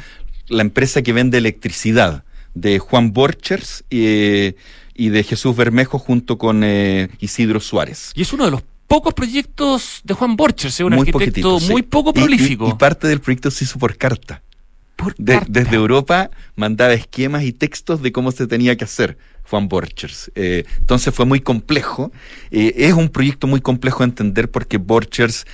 [0.48, 4.54] la empresa que vende electricidad de Juan Borchers eh,
[4.94, 8.12] y de Jesús Bermejo junto con eh, Isidro Suárez.
[8.14, 12.12] Y es uno de los pocos proyectos de Juan Borchers, es un arquitecto muy poco
[12.12, 12.68] prolífico.
[12.68, 14.42] Y, parte del proyecto se hizo por carta.
[15.18, 19.18] Desde Europa mandaba esquemas y textos de cómo se tenía que hacer.
[19.48, 20.30] Juan Borchers.
[20.34, 22.12] Eh, entonces fue muy complejo.
[22.50, 25.46] Eh, es un proyecto muy complejo de entender porque Borchers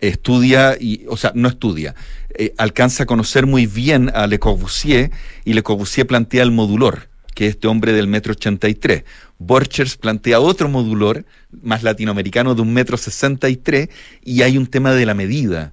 [0.00, 1.94] estudia, y, o sea, no estudia,
[2.34, 5.10] eh, alcanza a conocer muy bien a Le Corbusier
[5.44, 9.04] y Le Corbusier plantea el modulor, que es este hombre del metro 83.
[9.40, 11.24] Borchers plantea otro modulor
[11.62, 13.88] más latinoamericano de un metro sesenta y tres
[14.22, 15.72] y hay un tema de la medida.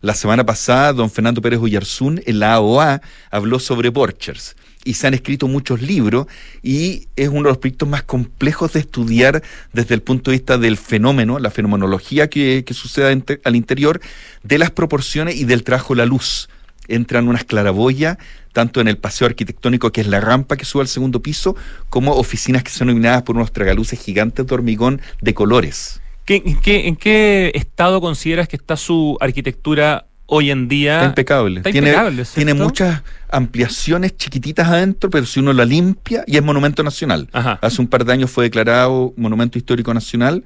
[0.00, 5.06] la semana pasada, don Fernando Pérez Ullarzún en la AOA habló sobre Borchers y se
[5.06, 6.26] han escrito muchos libros
[6.64, 9.42] y es uno de los proyectos más complejos de estudiar
[9.72, 14.00] desde el punto de vista del fenómeno, la fenomenología que, sucede al interior,
[14.42, 16.48] de las proporciones y del trabajo de la luz.
[16.88, 18.18] Entran unas claraboyas,
[18.52, 21.56] tanto en el paseo arquitectónico, que es la rampa que sube al segundo piso,
[21.90, 26.00] como oficinas que son iluminadas por unos tragaluces gigantes de hormigón de colores.
[26.26, 30.96] en, qué, ¿En qué estado consideras que está su arquitectura hoy en día.
[30.96, 31.60] Está impecable.
[31.62, 31.94] tiene,
[32.34, 37.28] tiene muchas ampliaciones chiquititas adentro, pero si uno la limpia, y es monumento nacional.
[37.32, 40.44] Hace un par de años fue declarado monumento histórico nacional,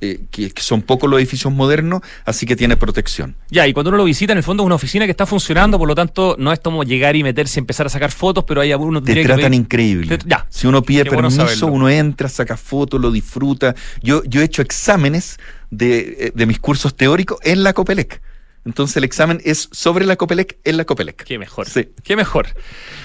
[0.00, 3.34] eh, que, son pocos los edificios modernos, así que tiene protección.
[3.50, 5.78] Ya, y cuando uno lo visita, en el fondo es una oficina que está funcionando,
[5.78, 8.60] por lo tanto, no es como llegar y meterse y empezar a sacar fotos, pero
[8.60, 10.18] hay algunos Te tratan increíble.
[10.26, 10.46] ya.
[10.50, 13.74] Si uno pide permiso, uno entra, saca fotos, lo disfruta.
[14.02, 15.38] Yo, yo he hecho exámenes
[15.70, 18.20] de, eh, de mis cursos teóricos en la Copelec
[18.64, 21.24] entonces el examen es sobre la Copelec en la Copelec.
[21.24, 21.68] Qué mejor.
[21.68, 21.88] Sí.
[22.02, 22.48] Qué mejor.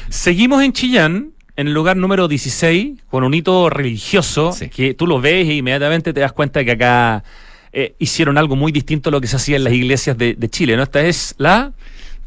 [0.09, 5.21] Seguimos en Chillán, en el lugar número 16, con un hito religioso, que tú lo
[5.21, 7.23] ves e inmediatamente te das cuenta que acá
[7.71, 10.49] eh, hicieron algo muy distinto a lo que se hacía en las iglesias de, de
[10.49, 10.83] Chile, ¿no?
[10.83, 11.73] Esta es la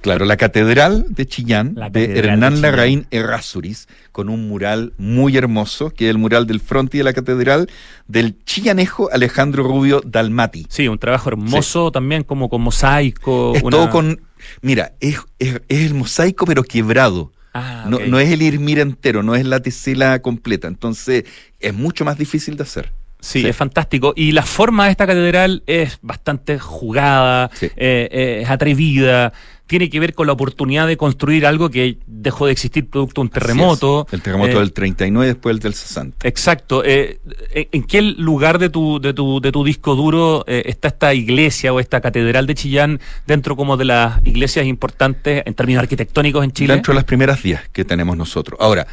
[0.07, 6.05] Claro, la Catedral de Chillán, de Hernán Larraín Errázuriz, con un mural muy hermoso, que
[6.05, 7.69] es el mural del frontis de la Catedral,
[8.07, 10.65] del chillanejo Alejandro Rubio Dalmati.
[10.69, 13.57] Sí, un trabajo hermoso también, como con mosaico.
[13.57, 14.21] Es todo con.
[14.63, 17.33] Mira, es, el mosaico, pero quebrado.
[17.53, 20.69] Ah, no, no, es el irmir entero, no es la tesela completa.
[20.69, 21.25] Entonces,
[21.59, 22.93] es mucho más difícil de hacer.
[23.19, 24.13] Sí, es fantástico.
[24.15, 29.33] Y la forma de esta catedral es bastante jugada, eh, eh, es atrevida
[29.67, 33.27] tiene que ver con la oportunidad de construir algo que dejó de existir producto de
[33.27, 34.07] un terremoto.
[34.13, 36.27] El terremoto eh, del 39 después del 60.
[36.29, 36.85] Exacto.
[36.85, 37.19] Eh,
[37.53, 41.73] ¿En qué lugar de tu, de tu, de tu disco duro eh, está esta iglesia
[41.73, 46.53] o esta catedral de Chillán dentro como de las iglesias importantes en términos arquitectónicos en
[46.53, 46.75] Chile?
[46.75, 48.59] Dentro de las primeras 10 que tenemos nosotros.
[48.63, 48.87] Ahora,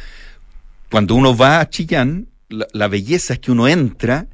[0.90, 4.26] cuando uno va a Chillán, la belleza es que uno entra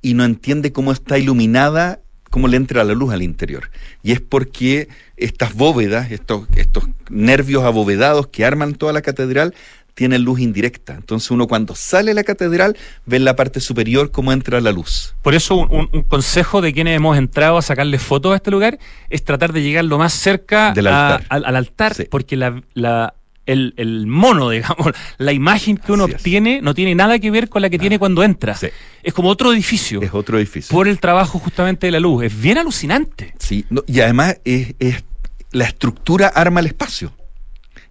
[0.00, 3.70] y no entiende cómo está iluminada cómo le entra la luz al interior.
[4.02, 9.54] Y es porque estas bóvedas, estos, estos nervios abovedados que arman toda la catedral,
[9.98, 10.94] tienen luz indirecta.
[10.94, 14.70] Entonces uno cuando sale de la catedral ve en la parte superior cómo entra la
[14.70, 15.16] luz.
[15.22, 18.78] Por eso un, consejo de quienes hemos entrado a sacarle fotos a este lugar
[19.10, 23.14] es tratar de llegar lo más cerca al altar, porque la,
[23.48, 27.62] el, el, mono, digamos, la imagen que uno obtiene no tiene nada que ver con
[27.62, 28.56] la que tiene cuando entra.
[29.02, 30.00] Es como otro edificio.
[30.02, 30.72] Es otro edificio.
[30.72, 32.24] Por el trabajo justamente de la luz.
[32.24, 33.34] Es bien alucinante.
[33.38, 35.02] Sí, y además es, es,
[35.50, 37.12] la estructura arma el espacio.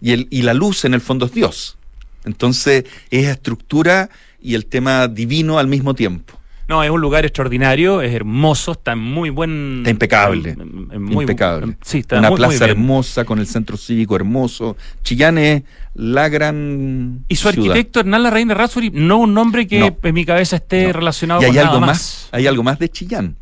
[0.00, 1.76] Y, el, y la luz en el fondo es Dios.
[2.24, 6.37] Entonces es estructura y el tema divino al mismo tiempo.
[6.68, 9.78] No, es un lugar extraordinario, es hermoso, está en muy buen.
[9.78, 10.54] Está impecable.
[10.54, 11.78] muy, impecable.
[11.80, 14.76] Sí, está Una plaza hermosa con el centro cívico hermoso.
[15.02, 15.62] Chillán es
[15.94, 17.24] la gran.
[17.26, 20.92] Y su arquitecto Hernán Larraín de Razuri, no un nombre que en mi cabeza esté
[20.92, 22.28] relacionado y hay con algo más.
[22.32, 23.36] Hay algo más de Chillán.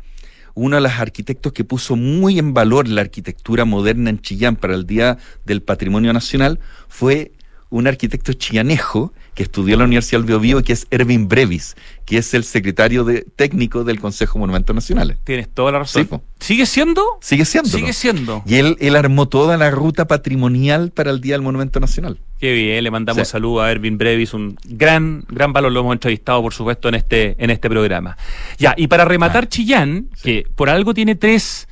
[0.53, 4.73] Uno de los arquitectos que puso muy en valor la arquitectura moderna en Chillán para
[4.73, 7.33] el Día del Patrimonio Nacional fue
[7.69, 12.17] un arquitecto chillanejo que estudió en la Universidad del Biobío, que es Erwin Brevis, que
[12.17, 15.19] es el secretario de, técnico del Consejo de Monumentos Nacionales.
[15.23, 16.09] Tienes toda la razón.
[16.39, 17.03] ¿Sigue siendo?
[17.21, 17.69] Sigue siendo.
[17.69, 18.41] Sigue siendo.
[18.47, 22.17] Y él, él armó toda la ruta patrimonial para el Día del Monumento Nacional.
[22.39, 26.41] Qué bien, le mandamos saludos a Erwin Brevis, un gran, gran valor, lo hemos entrevistado,
[26.41, 28.17] por supuesto, en este, en este programa.
[28.57, 29.49] Ya, y para rematar ah.
[29.49, 31.67] Chillán, que por algo tiene tres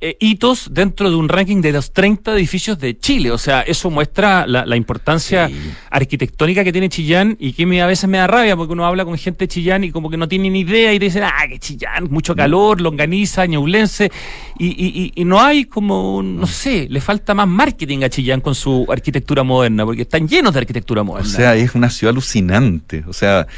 [0.00, 3.32] eh, hitos dentro de un ranking de los 30 edificios de Chile.
[3.32, 5.50] O sea, eso muestra la, importancia
[5.90, 9.04] arquitectónica que tiene Chillán y que me, a veces me da rabia porque uno habla
[9.04, 11.58] con gente de Chillán y como que no tiene ni idea y dicen, ah, que
[11.58, 14.12] Chillán, mucho calor, longaniza, ñaulense.
[14.56, 18.86] Y, y, no hay como, no sé, le falta más marketing a Chillán con su
[18.88, 21.28] arquitectura moderna porque están llenos de arquitectura moderna.
[21.28, 23.04] O sea, es una ciudad alucinante.
[23.08, 23.48] O sea,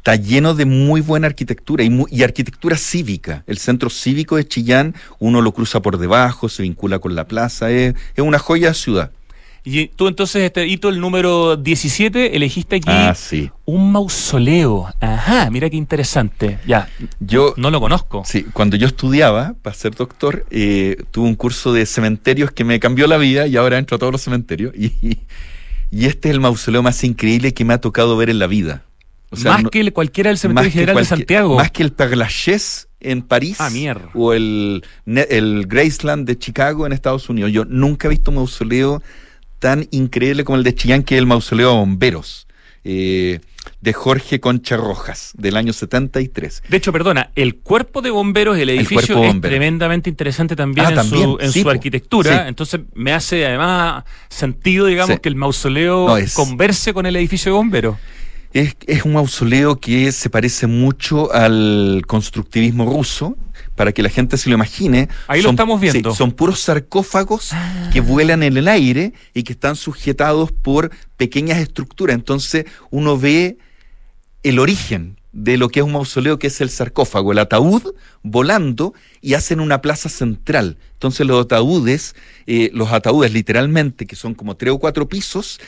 [0.00, 3.44] está lleno de muy buena arquitectura y, arquitectura cívica.
[3.46, 7.70] El centro cívico de Chillán, uno lo cruza por debajo, se vincula con la plaza,
[7.70, 9.10] es, una joya ciudad.
[9.62, 13.50] Y tú entonces, este hito, el número 17, elegiste aquí Ah, sí.
[13.66, 14.88] un mausoleo.
[15.00, 16.58] Ajá, mira qué interesante.
[16.66, 18.22] Ya, Yo, no lo conozco.
[18.24, 22.80] sí, cuando yo estudiaba para ser doctor, eh, tuve un curso de cementerios que me
[22.80, 24.72] cambió la vida y ahora entro a todos los cementerios.
[24.78, 25.18] Y,
[25.90, 28.84] y este es el mausoleo más increíble que me ha tocado ver en la vida.
[29.30, 31.56] O sea, más no- que el- cualquiera del Cementerio General de Santiago.
[31.56, 33.56] Más que el Père Lachaise en París.
[33.60, 34.10] Ah, mierda.
[34.14, 37.52] O el, el Graceland de Chicago en Estados Unidos.
[37.52, 39.02] Yo nunca he visto un mausoleo
[39.58, 42.46] tan increíble como el de Chillán, que es el mausoleo de bomberos.
[42.82, 43.40] eh,
[43.82, 46.62] de Jorge Concha Rojas, del año 73.
[46.68, 50.94] De hecho, perdona, el cuerpo de bomberos, el edificio es tremendamente interesante también, Ah, en,
[50.96, 51.70] también, su, en sí, su po.
[51.70, 52.42] arquitectura.
[52.42, 52.48] Sí.
[52.48, 55.20] Entonces me hace además sentido, digamos, Sí.
[55.22, 57.96] que el mausoleo No, es- converse con el edificio de bomberos.
[58.52, 63.36] Es, es un mausoleo que se parece mucho al constructivismo ruso,
[63.80, 65.08] para que la gente se lo imagine.
[65.26, 66.10] Ahí lo estamos viendo.
[66.10, 67.52] sí, son puros sarcófagos
[67.92, 72.14] que vuelan en el aire y que están sujetados por pequeñas estructuras.
[72.14, 73.56] Entonces uno ve
[74.42, 78.94] el origen de lo que es un mausoleo, que es el sarcófago, el ataúd volando
[79.20, 80.76] y hacen una plaza central.
[80.92, 85.60] Entonces los ataúdes, eh, los ataúdes literalmente, que son como tres o cuatro pisos,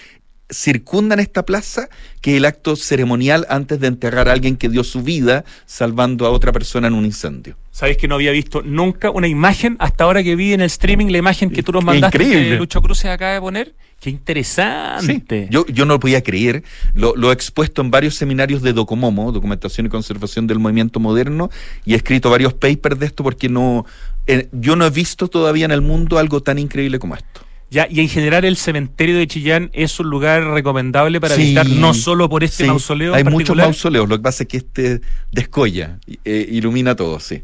[0.51, 1.89] circundan esta plaza,
[2.21, 6.31] que el acto ceremonial antes de enterrar a alguien que dio su vida salvando a
[6.31, 7.57] otra persona en un incendio.
[7.71, 11.07] Sabéis que no había visto nunca una imagen, hasta ahora que vi en el streaming
[11.07, 12.51] la imagen que tú nos mandaste Increíble.
[12.51, 13.75] que Lucho Cruz se acaba de poner.
[13.99, 15.47] Qué interesante.
[15.49, 16.65] Yo, yo no lo podía creer.
[16.93, 21.51] Lo, lo he expuesto en varios seminarios de Docomomo, Documentación y Conservación del Movimiento Moderno,
[21.85, 23.87] y he escrito varios papers de esto porque no,
[24.27, 27.43] eh, yo no he visto todavía en el mundo algo tan increíble como esto.
[27.73, 31.41] Ya, y en general el cementerio de Chillán es un lugar recomendable para Sí.
[31.41, 33.15] visitar, no solo por este Sí, mausoleo.
[33.15, 37.43] Hay en muchos mausoleos, lo que pasa es que este descolla, eh, ilumina todo, sí.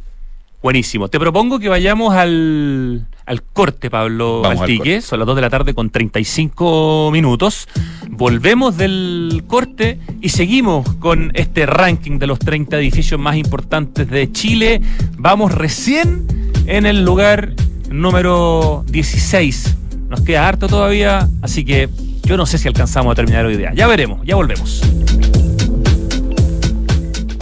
[0.63, 1.09] Buenísimo.
[1.09, 5.01] Te propongo que vayamos al, al corte, Pablo Altique.
[5.01, 7.67] Son las 2 de la tarde con 35 minutos.
[8.11, 14.31] Volvemos del corte y seguimos con este ranking de los 30 edificios más importantes de
[14.33, 14.83] Chile.
[15.17, 16.27] Vamos recién
[16.67, 17.55] en el lugar
[17.89, 19.77] número 16.
[20.09, 21.89] Nos queda harto todavía, así que
[22.23, 23.73] yo no sé si alcanzamos a terminar hoy día.
[23.75, 24.81] Ya veremos, ya volvemos.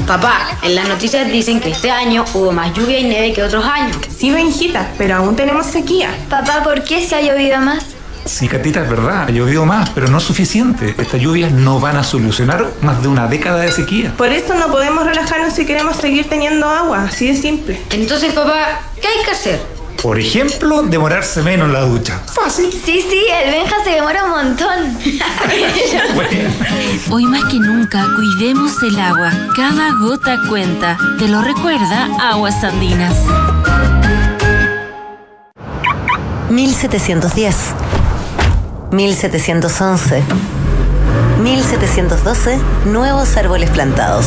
[0.04, 3.64] Papá, en las noticias dicen que este año hubo más lluvia y nieve que otros
[3.64, 3.96] años.
[4.16, 6.10] Sí, Benjita, pero aún tenemos sequía.
[6.28, 7.84] Papá, ¿por qué se ha llovido más?
[8.24, 10.94] Sí, Catita, es verdad, ha llovido más, pero no es suficiente.
[10.98, 14.12] Estas lluvias no van a solucionar más de una década de sequía.
[14.16, 17.80] Por eso no podemos relajarnos si queremos seguir teniendo agua, así de simple.
[17.90, 19.60] Entonces, papá, ¿qué hay que hacer?
[20.02, 22.20] Por ejemplo, demorarse menos en la ducha.
[22.26, 22.70] Fácil.
[22.72, 24.98] Sí, sí, el Benja se demora un montón.
[27.10, 29.32] Hoy más que nunca, cuidemos el agua.
[29.56, 30.96] Cada gota cuenta.
[31.18, 33.16] Te lo recuerda Aguas Andinas.
[36.50, 37.56] 1710,
[38.92, 40.22] 1711,
[41.42, 44.26] 1712, nuevos árboles plantados.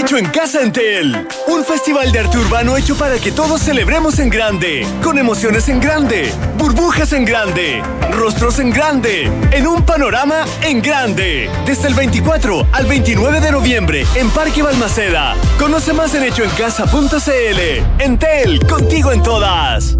[0.00, 1.28] Hecho en casa Entel.
[1.46, 4.86] Un festival de arte urbano hecho para que todos celebremos en grande.
[5.02, 6.32] Con emociones en grande.
[6.56, 7.82] Burbujas en grande.
[8.10, 9.30] Rostros en grande.
[9.50, 11.50] En un panorama en grande.
[11.66, 15.34] Desde el 24 al 29 de noviembre en Parque Balmaceda.
[15.58, 18.02] Conoce más en hechoencasa.cl.
[18.02, 19.99] Entel, contigo en todas.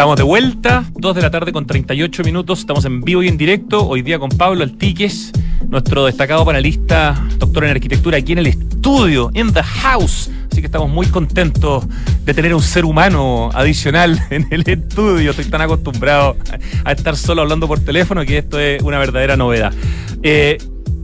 [0.00, 2.60] Estamos de vuelta, 2 de la tarde con 38 minutos.
[2.60, 3.86] Estamos en vivo y en directo.
[3.86, 5.30] Hoy día con Pablo Altiques,
[5.68, 10.30] nuestro destacado panelista, doctor en arquitectura, aquí en el estudio, in the house.
[10.50, 11.84] Así que estamos muy contentos
[12.24, 15.32] de tener un ser humano adicional en el estudio.
[15.32, 16.34] Estoy tan acostumbrado
[16.82, 19.74] a estar solo hablando por teléfono que esto es una verdadera novedad.
[20.22, 20.56] Eh,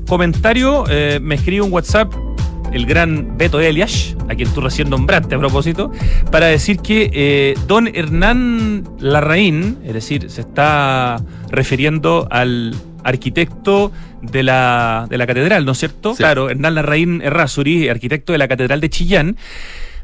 [0.08, 2.14] comentario, eh, me escribe un WhatsApp
[2.76, 5.90] el gran Beto Elias, a quien tú recién nombraste a propósito,
[6.30, 11.16] para decir que eh, don Hernán Larraín, es decir, se está
[11.50, 16.14] refiriendo al arquitecto de la, de la catedral, ¿no es cierto?
[16.14, 19.36] Claro, Hernán Larraín Errázuri, arquitecto de la catedral de Chillán.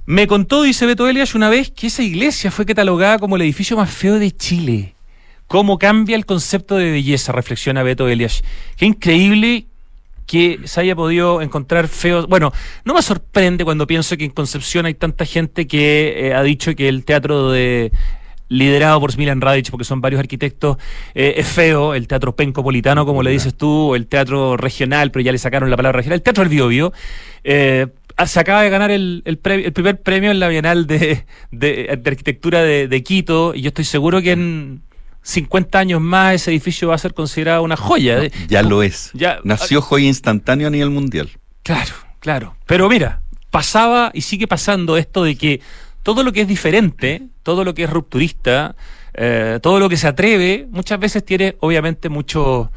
[0.06, 3.76] Me contó, dice Beto Elias, una vez que esa iglesia fue catalogada como el edificio
[3.76, 4.94] más feo de Chile.
[5.46, 7.30] ¿Cómo cambia el concepto de belleza?
[7.30, 8.42] Reflexiona Beto Elias.
[8.76, 9.66] Qué increíble
[10.26, 12.26] que se haya podido encontrar feos.
[12.26, 12.52] Bueno,
[12.84, 16.74] no me sorprende cuando pienso que en Concepción hay tanta gente que eh, ha dicho
[16.74, 17.92] que el teatro de
[18.48, 20.76] liderado por Milan Radic, porque son varios arquitectos,
[21.14, 25.22] eh, es feo, el teatro pencopolitano, como le dices tú, o el teatro regional, pero
[25.22, 26.92] ya le sacaron la palabra regional, el teatro del Biobio,
[27.44, 27.86] eh,
[28.26, 32.10] se acaba de ganar el, el, el, primer premio en la Bienal de, de, de
[32.10, 34.82] Arquitectura de, de, Quito, y yo estoy seguro que en
[35.22, 38.22] 50 años más ese edificio va a ser considerado una joya.
[38.22, 39.10] No, ya lo es.
[39.14, 41.30] Ya, Nació joya instantáneo a nivel mundial.
[41.62, 42.56] Claro, claro.
[42.66, 45.60] Pero mira, pasaba y sigue pasando esto de que
[46.02, 48.74] todo lo que es diferente, todo lo que es rupturista,
[49.14, 52.68] eh, todo lo que se atreve, muchas veces tiene obviamente muchos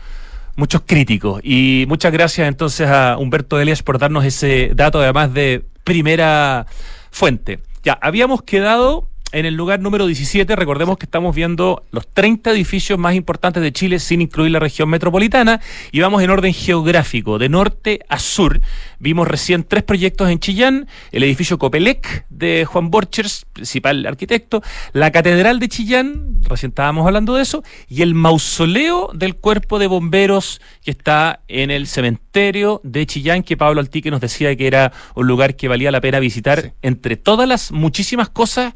[0.56, 1.42] muchos críticos.
[1.44, 6.66] Y muchas gracias entonces a Humberto Elias por darnos ese dato además de primera
[7.12, 7.60] fuente.
[7.84, 12.98] Ya, habíamos quedado en el lugar número 17, recordemos que estamos viendo los 30 edificios
[12.98, 15.60] más importantes de Chile sin incluir la región metropolitana
[15.92, 18.62] y vamos en orden geográfico, de norte a sur.
[19.06, 25.12] Vimos recién tres proyectos en Chillán, el edificio Copelec de Juan Borchers, principal arquitecto, la
[25.12, 30.60] Catedral de Chillán, recién estábamos hablando de eso, y el mausoleo del Cuerpo de Bomberos
[30.84, 35.28] que está en el cementerio de Chillán, que Pablo Altique nos decía que era un
[35.28, 36.70] lugar que valía la pena visitar, sí.
[36.82, 38.74] entre todas las muchísimas cosas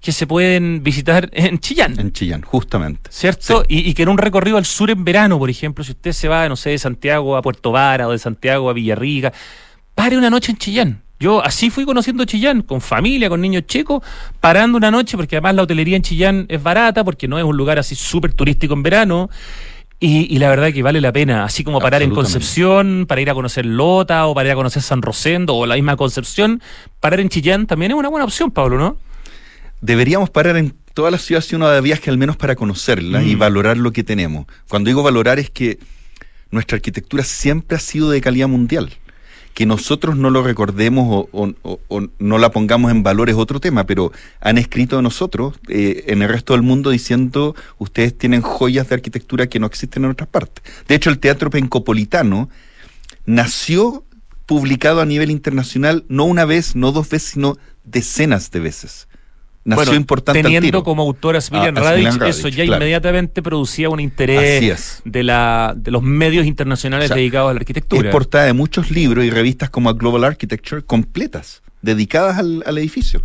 [0.00, 1.98] que se pueden visitar en Chillán.
[1.98, 3.10] En Chillán, justamente.
[3.10, 3.62] ¿Cierto?
[3.62, 3.66] Sí.
[3.68, 6.28] Y, y, que en un recorrido al sur en verano, por ejemplo, si usted se
[6.28, 9.32] va, no sé, de Santiago a Puerto Vara o de Santiago a Villarrica,
[9.94, 11.02] pare una noche en Chillán.
[11.18, 14.02] Yo así fui conociendo Chillán, con familia, con niños chicos,
[14.40, 17.56] parando una noche, porque además la hotelería en Chillán es barata, porque no es un
[17.56, 19.30] lugar así súper turístico en verano.
[20.00, 23.30] Y, y, la verdad que vale la pena, así como parar en Concepción, para ir
[23.30, 26.60] a conocer Lota o para ir a conocer San Rosendo o la misma Concepción,
[26.98, 28.96] parar en Chillán también es una buena opción, Pablo, ¿no?
[29.82, 33.28] deberíamos parar en toda la ciudad si uno de viaje al menos para conocerla mm.
[33.28, 34.46] y valorar lo que tenemos.
[34.68, 35.78] Cuando digo valorar es que
[36.50, 38.90] nuestra arquitectura siempre ha sido de calidad mundial.
[39.54, 44.12] Que nosotros no lo recordemos o, no la pongamos en valor es otro tema, pero
[44.40, 48.94] han escrito de nosotros eh, en el resto del mundo diciendo ustedes tienen joyas de
[48.94, 50.64] arquitectura que no existen en otras partes.
[50.88, 52.48] De hecho, el teatro pencopolitano
[53.26, 54.04] nació
[54.46, 59.08] publicado a nivel internacional no una vez, no dos veces, sino decenas de veces
[59.64, 62.82] nació bueno, importante teniendo como autora a Smilian Radic, eso ya claro.
[62.82, 67.60] inmediatamente producía un interés de, la, de los medios internacionales o sea, dedicados a la
[67.60, 68.08] arquitectura.
[68.08, 73.22] Es portada de muchos libros y revistas como Global Architecture completas, dedicadas al, al edificio.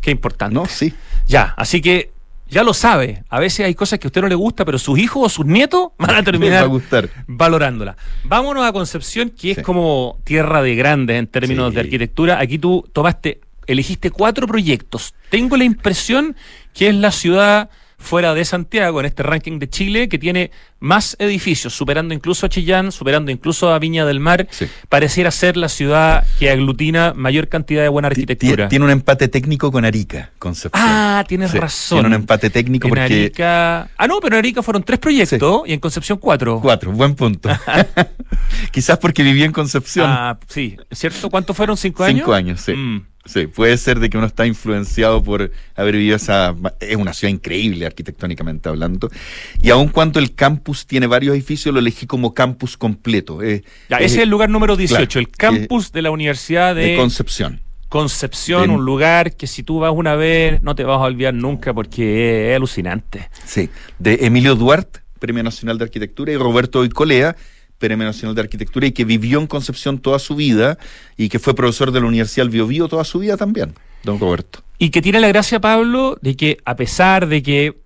[0.00, 0.54] Qué importante.
[0.54, 0.66] ¿No?
[0.66, 0.94] Sí.
[1.26, 2.12] Ya, así que
[2.48, 3.24] ya lo sabe.
[3.28, 5.46] A veces hay cosas que a usted no le gusta, pero sus hijos o sus
[5.46, 7.08] nietos van a terminar a gustar.
[7.26, 7.96] valorándola.
[8.24, 9.62] Vámonos a Concepción, que es sí.
[9.62, 11.74] como tierra de grandes en términos sí.
[11.74, 12.38] de arquitectura.
[12.38, 15.14] Aquí tú tomaste elegiste cuatro proyectos.
[15.30, 16.36] Tengo la impresión
[16.72, 21.16] que es la ciudad fuera de Santiago en este ranking de Chile que tiene más
[21.18, 24.46] edificios, superando incluso a Chillán, superando incluso a Viña del Mar.
[24.50, 24.66] Sí.
[24.88, 28.68] Pareciera ser la ciudad que aglutina mayor cantidad de buena arquitectura.
[28.68, 30.84] Tiene un empate técnico con Arica, Concepción.
[30.86, 31.98] Ah, tienes sí, razón.
[31.98, 33.02] Tiene un empate técnico en porque...
[33.04, 33.90] Arica...
[33.96, 35.70] Ah, no, pero en Arica fueron tres proyectos sí.
[35.70, 36.60] y en Concepción cuatro.
[36.60, 37.48] Cuatro, buen punto.
[38.70, 40.08] Quizás porque viví en Concepción.
[40.08, 40.76] Ah, sí.
[40.92, 41.30] ¿Cierto?
[41.30, 41.76] ¿Cuántos fueron?
[41.76, 42.20] ¿Cinco años?
[42.20, 42.72] Cinco años, sí.
[42.72, 43.06] Mm.
[43.26, 46.54] Sí, puede ser de que uno está influenciado por haber vivido esa...
[46.80, 49.10] Es una ciudad increíble arquitectónicamente hablando.
[49.60, 53.42] Y aun cuando el campus tiene varios edificios, lo elegí como campus completo.
[53.42, 56.74] Eh, ya, ese es el lugar número 18, claro, el campus eh, de la Universidad
[56.74, 56.86] de...
[56.86, 57.60] de Concepción.
[57.88, 58.74] Concepción, de...
[58.74, 62.50] un lugar que si tú vas una vez no te vas a olvidar nunca porque
[62.50, 63.28] es, alucinante.
[63.44, 67.36] Sí, de Emilio Duarte, Premio Nacional de Arquitectura, y Roberto Oicolea,
[67.78, 70.78] Premio Nacional de Arquitectura y que vivió en Concepción toda su vida
[71.16, 74.60] y que fue profesor de la Universidad del Biobío toda su vida también, don Roberto.
[74.78, 77.76] Y que tiene la gracia, Pablo, de que a pesar de que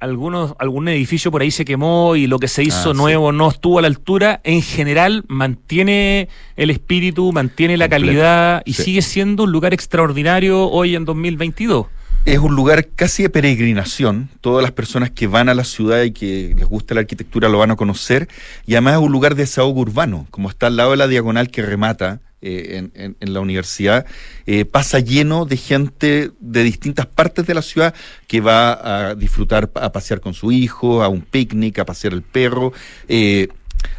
[0.00, 2.96] algunos, algún edificio por ahí se quemó y lo que se hizo Ah, sí.
[2.98, 8.06] nuevo no estuvo a la altura, en general mantiene el espíritu, mantiene la Completo.
[8.06, 8.84] calidad y Sí.
[8.84, 11.86] sigue siendo un lugar extraordinario hoy en 2022.
[12.26, 14.28] Es un lugar casi de peregrinación.
[14.42, 17.58] Todas las personas que van a la ciudad y que les gusta la arquitectura lo
[17.58, 18.28] van a conocer.
[18.66, 21.50] Y además es un lugar de desahogo urbano, como está al lado de la diagonal
[21.50, 24.04] que remata eh, en, la universidad.
[24.46, 27.94] eh, pasa lleno de gente de distintas partes de la ciudad
[28.26, 32.22] que va a disfrutar, a pasear con su hijo, a un picnic, a pasear el
[32.22, 32.72] perro.
[33.08, 33.48] eh,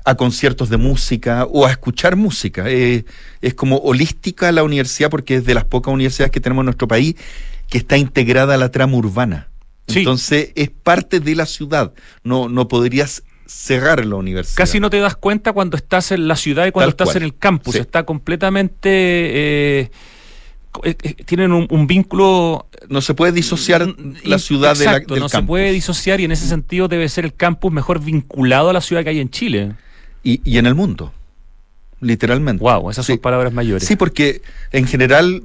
[0.06, 2.66] a conciertos de música o a escuchar música.
[2.70, 6.88] Es como holística la universidad porque es de las pocas universidades que tenemos en nuestro
[6.88, 7.16] país
[7.72, 9.48] que está integrada a la trama urbana.
[9.88, 10.00] Sí.
[10.00, 11.94] Entonces es parte de la ciudad.
[12.24, 14.58] No, no podrías cerrar la universidad.
[14.58, 17.18] Casi no te das cuenta cuando estás en la ciudad y cuando Tal estás cual.
[17.18, 17.74] en el campus.
[17.76, 17.80] Sí.
[17.82, 18.90] Está completamente...
[18.92, 19.92] eh,
[20.84, 20.94] eh,
[21.26, 22.68] tienen un, un vínculo...
[22.90, 23.82] No se puede disociar
[24.24, 26.88] la in- ciudad de la- exacto, del no se puede disociar y en ese sentido
[26.88, 29.74] debe ser el campus mejor vinculado a la ciudad que hay en Chile.
[30.24, 31.12] Y, y en el mundo,
[32.00, 32.62] literalmente.
[32.64, 33.14] Wow, esas Sí.
[33.14, 33.86] son palabras mayores.
[33.88, 34.42] Sí, porque
[34.72, 35.44] en general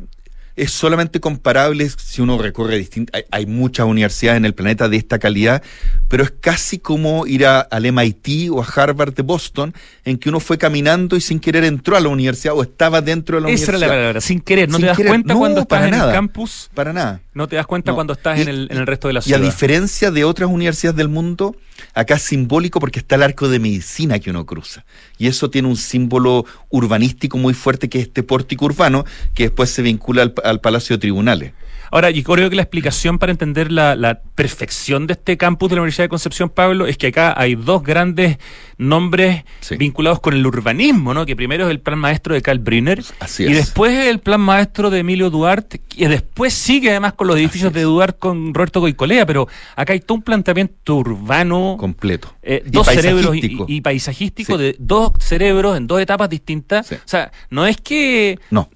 [0.56, 3.14] es solamente comparable si uno recorre distintas.
[3.14, 5.62] Hay, hay muchas universidades en el planeta de esta calidad,
[6.08, 10.28] pero es casi como ir a- al MIT o a Harvard de Boston, en que
[10.28, 13.48] uno fue caminando y sin querer entró a la universidad o estaba dentro de la
[13.50, 13.80] Esa era universidad.
[13.80, 14.68] la palabra, sin querer.
[14.68, 15.10] No Sin te das querer.
[15.10, 17.20] cuenta No, cuando estás para en el campus, Para nada.
[17.36, 17.94] No te das cuenta No.
[17.96, 19.40] cuando estás Y- en, el, en el resto de la Y a ciudad.
[19.40, 21.54] diferencia de otras universidades del mundo,
[21.94, 24.84] acá es simbólico porque está el arco de medicina que uno cruza.
[25.18, 29.70] Y eso tiene un símbolo urbanístico muy fuerte que es este pórtico urbano que después
[29.70, 31.52] se vincula al, al Palacio de Tribunales.
[31.90, 35.76] Ahora, y creo que la explicación para entender la, la perfección de este campus de
[35.76, 38.38] la Universidad de Concepción, Pablo, es que acá hay dos grandes
[38.78, 39.76] nombres Sí.
[39.76, 41.24] vinculados con el urbanismo, ¿no?
[41.26, 43.56] Que primero es el plan maestro de Karl Brunner Así y es.
[43.56, 47.72] después es el plan maestro de Emilio Duarte, y después sigue además con los edificios
[47.72, 52.34] de Duarte con Roberto Goicolea, pero acá hay todo un planteamiento urbano Completo.
[52.42, 53.66] eh, Y dos cerebros y, paisajístico.
[53.68, 54.62] y paisajístico Sí.
[54.62, 56.86] de dos cerebros en dos etapas distintas.
[56.86, 56.94] Sí.
[56.96, 58.68] O sea, no es que No.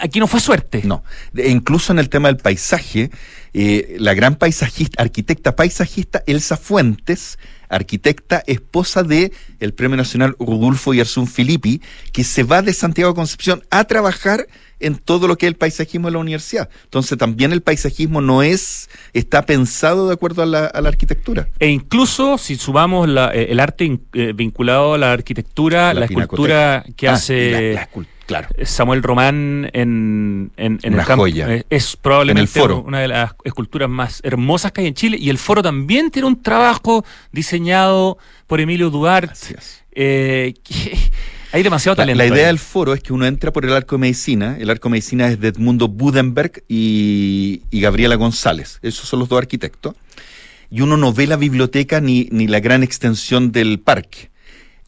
[0.00, 0.82] Aquí no fue suerte.
[0.84, 1.02] No,
[1.32, 3.10] De- incluso en el tema del paisaje,
[3.52, 10.94] eh, la gran paisajista, arquitecta paisajista Elsa Fuentes, arquitecta, esposa de el Premio Nacional Rudolfo
[10.94, 11.80] Yarzún Filippi,
[12.12, 14.46] que se va de Santiago de Concepción a trabajar
[14.80, 16.68] en todo lo que es el paisajismo de la universidad.
[16.84, 21.48] Entonces también el paisajismo no es, está pensado de acuerdo a la, a la arquitectura.
[21.58, 26.84] E incluso si sumamos la- eh, el arte eh, vinculado a la arquitectura, la, escultura
[26.96, 28.48] que Ah, hace la- la escul- claro.
[28.64, 31.52] Samuel Román en, en, en Una el campo joya.
[31.54, 32.82] eh, es probablemente En el foro.
[32.86, 36.28] una de las esculturas más hermosas que hay en Chile y el foro también tiene
[36.28, 39.56] un trabajo diseñado por Emilio Duarte.
[39.92, 40.98] Eh, que-
[41.52, 42.18] hay demasiado La, talento.
[42.18, 42.46] la idea ahí.
[42.46, 44.56] del foro es que uno entra por el arco de medicina.
[44.58, 48.80] El arco de medicina es de Edmundo Budenberg y, y Gabriela González.
[48.82, 49.94] Esos son los dos arquitectos.
[50.68, 54.30] Y uno no ve la biblioteca ni, ni la gran extensión del parque.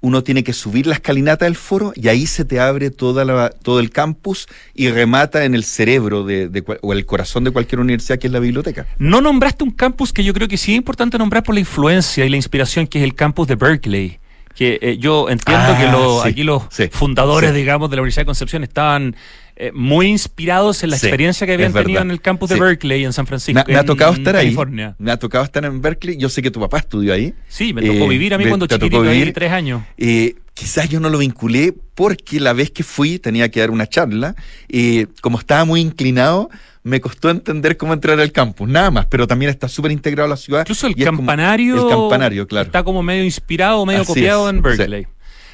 [0.06, 3.50] Uno tiene que subir la escalinata del foro y ahí se te abre toda la,
[3.50, 8.18] todo el campus y remata en el cerebro de, o el corazón de cualquier universidad
[8.20, 8.86] que es la biblioteca.
[8.98, 12.24] No nombraste un campus que yo creo que sí es importante nombrar por la influencia
[12.24, 14.18] y la inspiración, que es el campus de Berkeley.
[14.54, 17.56] Que eh, yo entiendo Ah, que lo- sí, aquí los sí, fundadores, sí.
[17.56, 19.16] digamos, de la Universidad de Concepción estaban
[19.56, 22.60] eh, muy inspirados en la Sí, experiencia que habían tenido en el campus de Sí.
[22.60, 23.62] Berkeley en San Francisco.
[23.66, 24.88] Me, me ha en tocado estar California.
[24.88, 24.94] ahí.
[24.98, 26.16] Me ha tocado estar en Berkeley.
[26.18, 27.34] Yo sé que tu papá estudió ahí.
[27.48, 29.82] Sí, me tocó Eh, vivir a mí cuando chiquitito, ahí, tres años.
[29.96, 33.86] Eh, quizás yo no lo vinculé porque la vez que fui tenía que dar una
[33.86, 34.34] charla
[34.68, 36.48] y como estaba muy inclinado
[36.82, 40.30] me costó entender cómo entrar al campus, nada más, pero también está súper integrado a
[40.30, 40.60] la ciudad.
[40.60, 42.66] Incluso el campanario, el campanario, claro.
[42.66, 45.06] está como medio inspirado, medio Así copiado es, en Berkeley.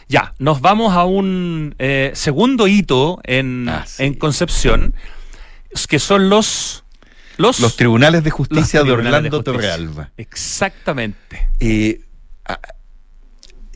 [0.08, 4.04] Ya, nos vamos a un eh, segundo hito en, Ah, sí.
[4.04, 4.94] en Concepción,
[5.88, 6.84] que son los...
[7.38, 9.42] Los, Los tribunales de justicia de Orlando justicia.
[9.42, 10.10] Torrealba.
[10.18, 11.48] Exactamente.
[11.60, 12.02] Eh,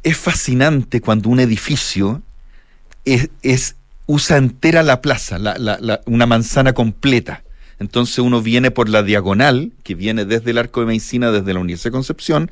[0.02, 2.22] es fascinante cuando un edificio
[3.04, 7.42] es, es- usa entera la plaza, la- la- la- una manzana completa.
[7.80, 11.60] Entonces uno viene por la diagonal, que viene desde el arco de medicina, desde la
[11.60, 12.50] Universidad de Concepción,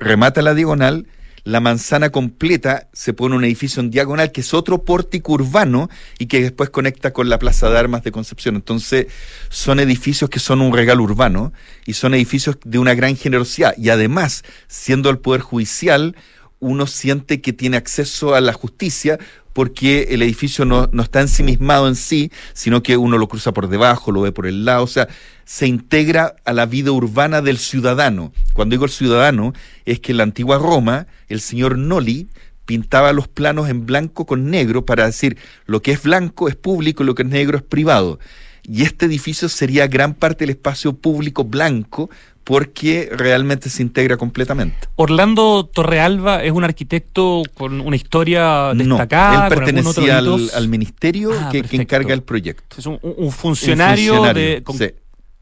[0.00, 1.06] remata la diagonal,
[1.44, 6.26] la manzana completa se pone un edificio en diagonal, que es otro pórtico urbano y
[6.26, 8.54] que después conecta con la Plaza de Armas de Concepción.
[8.54, 9.06] Entonces
[9.48, 11.52] son edificios que son un regalo urbano
[11.84, 13.74] y son edificios de una gran generosidad.
[13.76, 16.14] Y además, siendo el Poder Judicial,
[16.60, 19.18] uno siente que tiene acceso a la justicia
[19.52, 23.68] porque el edificio no, no está ensimismado en sí, sino que uno lo cruza por
[23.68, 25.08] debajo, lo ve por el lado, o sea,
[25.44, 28.32] se integra a la vida urbana del ciudadano.
[28.54, 29.52] Cuando digo el ciudadano,
[29.84, 32.28] es que en la antigua Roma, el señor Noli
[32.64, 35.36] pintaba los planos en blanco con negro para decir
[35.66, 38.18] lo que es blanco es público y lo que es negro es privado.
[38.64, 42.10] Y este edificio sería gran parte del espacio público blanco
[42.44, 44.76] porque realmente se integra completamente.
[44.96, 49.38] Orlando Torrealba es un arquitecto con una historia destacada.
[49.38, 52.76] No, él pertenecía al, al, ministerio ah, que, que, encarga el proyecto.
[52.78, 54.90] Es un, un, funcionario, un funcionario, de, con, sí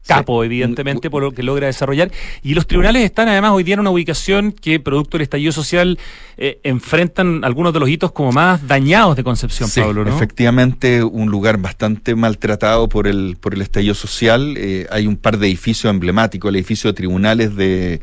[0.05, 2.11] capo, evidentemente, por lo que logra desarrollar.
[2.43, 5.99] Y los tribunales están además hoy día en una ubicación que, producto del estallido social,
[6.37, 10.15] eh, enfrentan algunos de los hitos como más dañados de Concepción, Pablo, ¿no?
[10.15, 14.55] Efectivamente, un lugar bastante maltratado por el, por el estallido social.
[14.57, 18.01] Eh, hay un par de edificios emblemáticos, el edificio de tribunales de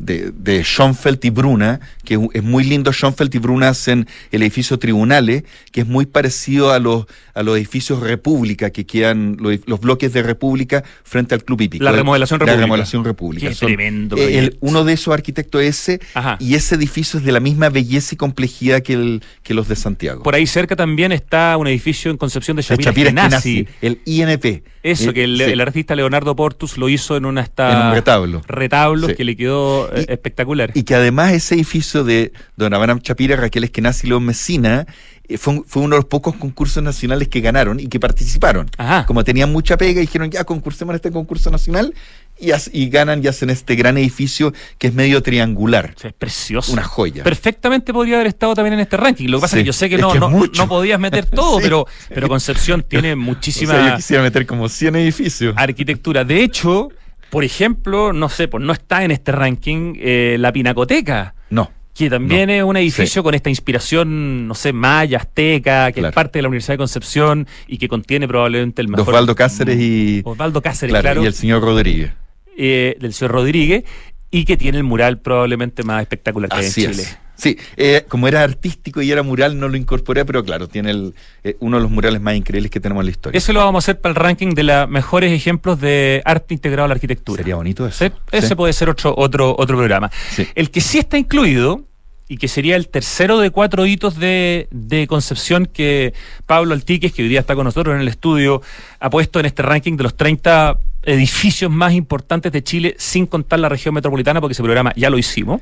[0.00, 2.92] de, de Schoenfeld y Bruna, que es muy lindo.
[2.92, 7.56] Schoenfeld y Bruna hacen el edificio Tribunales, que es muy parecido a los, a los
[7.56, 11.84] edificios República, que quedan los, bloques de República frente al Club Hípico.
[11.84, 12.56] La remodelación República.
[12.56, 13.48] La remodelación República.
[13.50, 14.16] Qué tremendo.
[14.16, 16.00] El, uno de esos arquitectos ese,
[16.38, 19.76] y ese edificio es de la misma belleza y complejidad que, el, que los de
[19.76, 20.22] Santiago.
[20.22, 24.64] Por ahí cerca también está un edificio en Concepción de Chapira, de el INP.
[24.82, 27.70] Eso, que el, artista Leonardo Portus lo hizo en una esta...
[27.70, 28.42] En un retablo.
[28.46, 30.70] Retablos que le quedó eh, espectacular.
[30.74, 34.86] Y que además ese edificio de Don Abraham Chapira, Raquel Eskenazi y León Mesina
[35.30, 38.68] eh, fue, fue, uno de los pocos concursos nacionales que ganaron y que participaron.
[39.06, 41.94] Como tenían mucha pega, dijeron ya concursemos en este concurso nacional
[42.40, 45.94] y, y, ganan y hacen este gran edificio que es medio triangular.
[46.02, 46.72] es precioso.
[46.72, 47.22] Una joya.
[47.22, 49.28] Perfectamente podría haber estado también en este ranking.
[49.28, 52.28] Lo que pasa es que yo sé que, no, no, podías meter todo, pero, pero
[52.28, 53.90] Concepción tiene muchísima.
[53.90, 55.54] yo quisiera meter como 100 edificios.
[55.56, 56.24] Arquitectura.
[56.24, 56.88] De hecho,
[57.30, 61.34] por ejemplo, no sé, pues no está en este ranking eh, la Pinacoteca.
[61.50, 61.70] No
[62.04, 66.38] que también es un edificio con esta inspiración, no sé, maya, azteca, que es parte
[66.38, 69.08] de la Universidad de Concepción y que contiene probablemente el mejor.
[69.08, 70.22] Osvaldo Cáceres y.
[70.24, 71.22] Osvaldo Cáceres, claro.
[71.22, 72.12] Y el señor Rodríguez.
[72.56, 73.84] Eh, del señor Rodríguez,
[74.30, 77.04] y que tiene el mural probablemente más espectacular que hay en Chile.
[77.40, 81.14] Sí, eh, como era artístico y era mural, no lo incorporé, pero claro, tiene el,
[81.42, 83.38] eh, uno de los murales más increíbles que tenemos en la historia.
[83.38, 86.84] Eso lo vamos a hacer para el ranking de los mejores ejemplos de arte integrado
[86.84, 87.38] a la arquitectura.
[87.38, 88.10] Sería bonito eso.
[88.30, 90.10] Ese puede ser otro, otro, otro programa.
[90.54, 91.84] El que sí está incluido,
[92.28, 96.14] y que sería el tercero de cuatro hitos de, de Concepción que
[96.46, 98.62] Pablo Altiques, que hoy día está con nosotros en el estudio,
[99.00, 103.58] ha puesto en este ranking de los 30 edificios más importantes de Chile, sin contar
[103.58, 105.60] la región metropolitana, porque ese programa ya lo hicimos,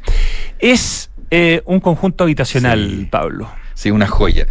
[0.59, 3.51] es eh, un conjunto habitacional, Pablo.
[3.75, 4.47] Sí, una joya.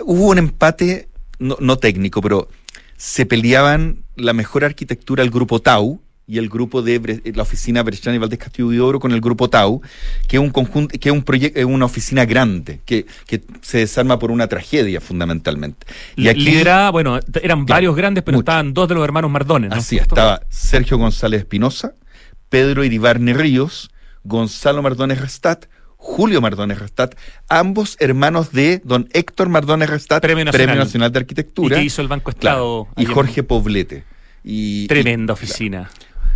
[0.00, 1.08] Hubo un empate,
[1.38, 2.48] no, no técnico, pero
[2.96, 6.00] se peleaban la mejor arquitectura el grupo Tau,
[6.30, 9.82] y el grupo de la oficina Berchani Valdés Castillo y Oro con el grupo Tau,
[10.28, 13.78] que es un conjunto, que es un proyecto, es una oficina grande, que, que, se
[13.78, 15.88] desarma por una tragedia fundamentalmente.
[16.14, 19.72] Y aquí era, bueno, eran varios grandes, pero estaban dos de los hermanos Mardones.
[19.72, 21.94] Así, estaba Sergio González Espinosa,
[22.48, 23.90] Pedro Iribarne Ríos,
[24.22, 25.66] Gonzalo Mardones Restat,
[26.02, 27.14] Julio Mardones Restat,
[27.48, 31.76] ambos hermanos de don Héctor Mardones Restat, Premio Nacional, de Arquitectura.
[31.76, 32.88] Y que hizo el Banco Estado.
[32.96, 34.04] y Jorge Poblete.
[34.42, 35.90] Y, Tremenda oficina.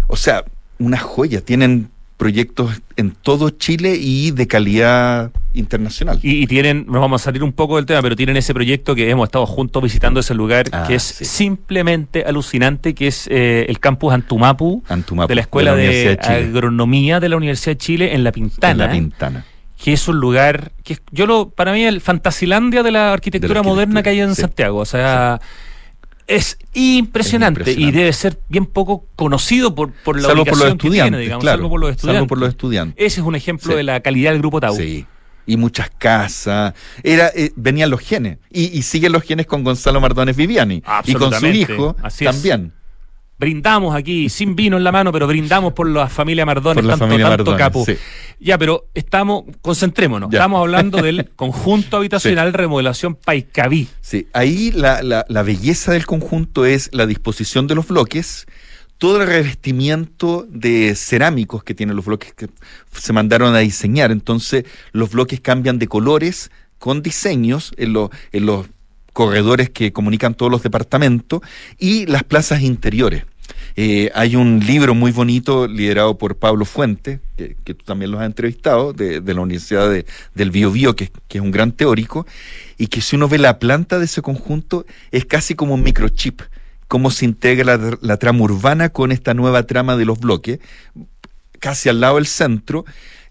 [0.07, 0.45] O sea,
[0.79, 1.41] una joya.
[1.41, 1.89] Tienen
[2.19, 6.19] proyectos en todo Chile y de calidad internacional.
[6.23, 9.09] Y, tienen, nos vamos a salir un poco del tema, pero tienen ese proyecto que
[9.11, 13.81] hemos estado juntos visitando ese lugar, ah, que es simplemente alucinante, que es eh, el
[13.81, 14.83] campus Antumapu,
[15.27, 18.73] de la Escuela de, Agronomía de la Universidad de Chile en La Pintana.
[18.73, 19.47] En La Pintana.
[19.85, 24.03] Que es un lugar que yo lo, para mí, el Fantasilandia de la arquitectura, moderna
[24.03, 24.79] que hay en Santiago.
[24.79, 25.43] O sea,
[26.27, 31.21] es impresionante, y debe ser bien poco conocido por, por la salvo por los estudiantes,
[31.21, 32.29] digamos, salvo, por los estudiantes.
[32.29, 33.07] por los estudiantes.
[33.07, 34.75] Ese es un ejemplo de la calidad del grupo Tau.
[34.75, 35.05] Sí.
[35.45, 36.73] Y muchas casas.
[37.03, 38.39] Era, eh, venían los genes.
[38.51, 40.83] Y, y, siguen los genes con Gonzalo Mardones Viviani.
[41.05, 42.73] Y con su hijo también
[43.39, 47.57] brindamos aquí, sin vino en la mano, pero brindamos por la familia Mardones, tanto, tanto
[47.57, 47.85] capo.
[48.41, 53.89] Ya, pero estamos, concentrémonos, estamos hablando del conjunto habitacional remodelación Paicaví.
[54.01, 58.47] Sí, ahí la, la, la belleza del conjunto es la disposición de los bloques,
[58.99, 62.49] todo el revestimiento de cerámicos que tienen los bloques que
[62.93, 64.13] se mandaron a diseñar.
[64.13, 67.95] Entonces, los bloques cambian de colores con diseños en,
[68.33, 68.67] en los
[69.15, 71.41] corredores que comunican todos los departamentos
[71.79, 73.25] y las plazas interiores.
[73.77, 78.27] Eh, hay un libro muy bonito liderado por Pablo Fuente, que, tú también lo has
[78.27, 80.05] entrevistado, de, la Universidad de,
[80.35, 82.27] del Bio que, es un gran teórico,
[82.77, 86.43] y que si uno ve la planta de ese conjunto es casi como un microchip,
[86.89, 90.59] cómo se integra la, la trama urbana con esta nueva trama de los bloques,
[91.61, 92.85] casi al lado del centro,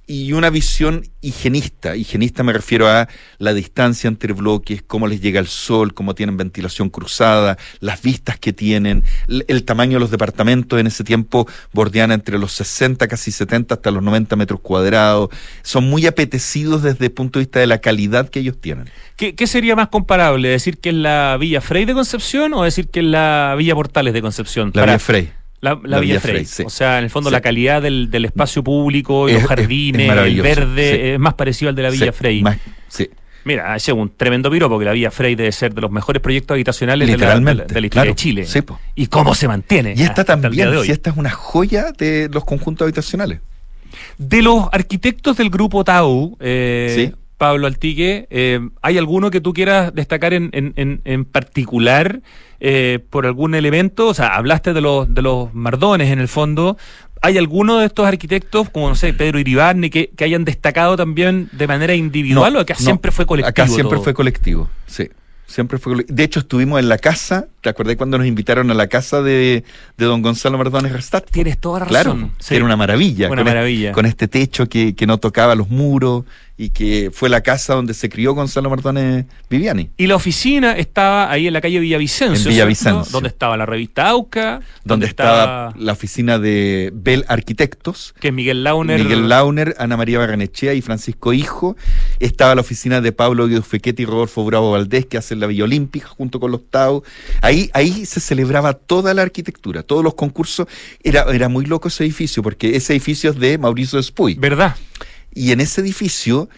[0.05, 1.95] y una visión higienista.
[1.95, 6.35] Higienista me refiero a la distancia entre bloques, cómo les llega el sol, cómo tienen
[6.35, 12.11] ventilación cruzada, las vistas que tienen, el, tamaño de los departamentos en ese tiempo bordean
[12.11, 15.29] entre los 60, casi 70 hasta los 90 metros cuadrados.
[15.61, 18.89] Son muy apetecidos desde el punto de vista de la calidad que ellos tienen.
[19.15, 20.49] ¿Qué, qué sería más comparable?
[20.49, 24.13] ¿Decir que es la Villa Frey de Concepción o decir que es la Villa Portales
[24.13, 24.67] de Concepción?
[24.73, 25.42] La Para- Villa Frey.
[25.63, 26.45] La, la La Villa Villa Frey.
[26.45, 26.63] Sí.
[26.65, 27.33] O sea, en el fondo Sí.
[27.33, 30.99] la calidad del, del espacio público, y Es- los es- es jardines, el verde, sí.
[31.13, 32.41] es más parecido al de la Villa Frey.
[32.41, 32.57] más-
[32.87, 33.09] sí.
[33.45, 36.21] Mira, ese es un tremendo piropo que la Villa Frey debe ser de los mejores
[36.21, 38.09] proyectos habitacionales de la, de la- de la historia claro.
[38.11, 38.45] de Chile.
[38.95, 39.93] Y cómo se mantiene.
[39.97, 40.85] Y esta también, de hoy.
[40.85, 43.39] si esta es una joya de los conjuntos habitacionales.
[44.17, 47.15] De los arquitectos del grupo Tau, eh, Sí.
[47.43, 52.21] Pablo Altique, eh, ¿hay alguno que tú quieras destacar en, en, en, particular
[52.61, 54.07] eh, por algún elemento?
[54.07, 56.77] O sea, hablaste de los, de los mardones en el fondo.
[57.21, 61.49] ¿Hay alguno de estos arquitectos, como no sé, Pedro Iribarne, que, que hayan destacado también
[61.51, 62.79] de manera individual No, o acá no.
[62.85, 63.49] siempre fue colectivo?
[63.49, 64.03] Acá siempre todo?
[64.05, 65.09] fue colectivo, sí.
[65.45, 68.87] Siempre fue De hecho, estuvimos en la casa, ¿te acordás cuando nos invitaron a la
[68.87, 69.63] casa de,
[69.97, 71.29] de don Gonzalo Mardones Restat?
[71.29, 72.31] Tienes toda la Claro, razón.
[72.39, 72.55] sí.
[72.55, 73.27] era una maravilla.
[73.27, 73.91] Una con maravilla.
[73.91, 76.23] con este techo que, que no tocaba los muros
[76.55, 79.89] y que fue la casa donde se crió Gonzalo Mardones Viviani.
[79.97, 82.49] Y la oficina estaba ahí en la calle Villavicencio.
[82.49, 82.55] En.
[82.55, 83.11] Villavicencio.
[83.11, 84.61] Donde estaba la revista AUCA.
[84.83, 88.13] Donde estaba la oficina de Bell Arquitectos.
[88.19, 88.99] Que es Miguel Launer.
[88.99, 91.75] Miguel Launer, Ana María Barranechea y Francisco Hijo.
[92.19, 95.63] Estaba la oficina de Pablo Guido Fequetti y Rodolfo Bravo Valdés, que hacen la Villa
[95.63, 97.03] Olímpica junto con los Tau.
[97.41, 100.67] Ahí, ahí se celebraba toda la arquitectura, todos los concursos.
[101.03, 104.35] Era, era muy loco ese edificio, porque ese edificio es de Mauricio Despuy.
[104.35, 104.75] ¿Verdad?
[105.33, 106.49] Y en ese edificio,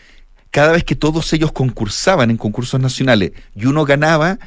[0.52, 4.38] cada vez que todos ellos concursaban en concursos nacionales y uno ganaba,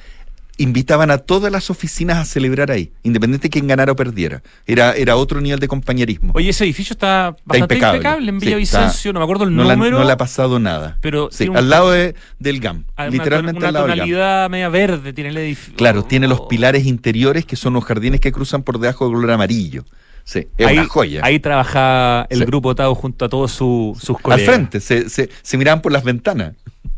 [0.61, 4.43] invitaban a todas las oficinas a celebrar ahí, independiente de quién ganara o perdiera.
[4.67, 6.33] Era, era otro nivel de compañerismo.
[6.35, 7.97] Oye, ese edificio está Está bastante impecable.
[7.99, 9.99] impecable, en Sí, Villavicencio, está- no me acuerdo el no número.
[10.01, 10.99] no le ha pasado nada.
[11.01, 13.93] Pero Sí, un- al lado de- del GAM, Ah, una literalmente ton- al lado Una
[13.95, 14.09] del GAM.
[14.09, 15.75] tonalidad media verde tiene el edificio.
[15.77, 19.31] Claro, tiene los pilares interiores que son los jardines que cruzan por debajo de color
[19.31, 19.85] amarillo.
[20.29, 21.21] Sí, es ahí, una joya.
[21.25, 22.45] Ahí trabajaba el Sí.
[22.45, 24.55] grupo Tao junto a todos su- sus Al colegas.
[24.55, 26.53] frente, se, se, se miraban por las ventanas.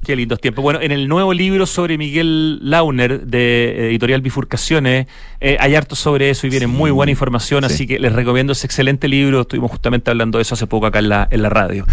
[0.04, 0.64] Qué lindos tiempos.
[0.64, 5.06] Bueno, en el nuevo libro sobre Miguel Launer de Editorial Bifurcaciones,
[5.40, 7.72] eh, hay harto sobre eso y viene Sí, muy buena información, sí.
[7.72, 9.42] así que les recomiendo ese excelente libro.
[9.42, 11.86] Estuvimos justamente hablando de eso hace poco acá en la, en la radio.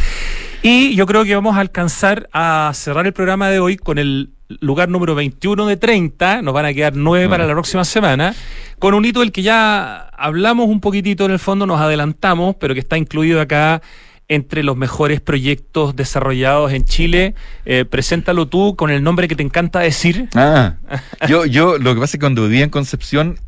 [0.64, 4.32] Y yo creo que vamos a alcanzar a cerrar el programa de hoy con el
[4.50, 6.42] lugar número 21 de 30.
[6.42, 8.36] Nos van a quedar 9 para la próxima semana.
[8.80, 12.74] Con un hito del que ya hablamos un poquitito en el fondo, nos adelantamos, pero
[12.74, 13.82] que está incluido acá
[14.30, 17.34] entre los mejores proyectos desarrollados en Chile.
[17.66, 20.28] Eh, preséntalo tú con el nombre que te encanta decir.
[20.36, 20.76] Ah,
[21.28, 23.40] yo, yo, lo que pasa es que cuando vivía en Concepción,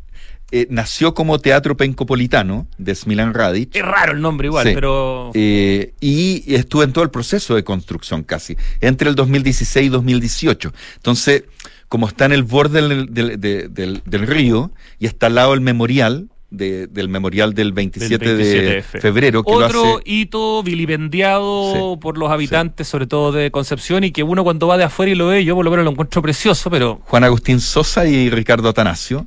[0.52, 3.74] eh, nació como Teatro Pencopolitano de Smilan Radic.
[3.76, 4.72] Es raro el nombre igual, Sí.
[4.74, 5.30] pero...
[5.34, 10.72] Eh, y estuve en todo el proceso de construcción casi, entre el 2016 y 2018.
[10.96, 11.44] Entonces,
[11.88, 15.54] como está en el borde del, del- de- del- del río y está al lado
[15.54, 19.00] el memorial, de- del memorial del 27, del 27 de de fe.
[19.00, 20.02] febrero, que Otro lo hace...
[20.04, 24.84] hito vilipendiado por los habitantes, sobre todo de Concepción, y que uno cuando va de
[24.84, 28.06] afuera y lo ve, yo por lo menos lo encuentro precioso, pero Juan Agustín Sosa
[28.06, 29.26] y Ricardo Atanasio.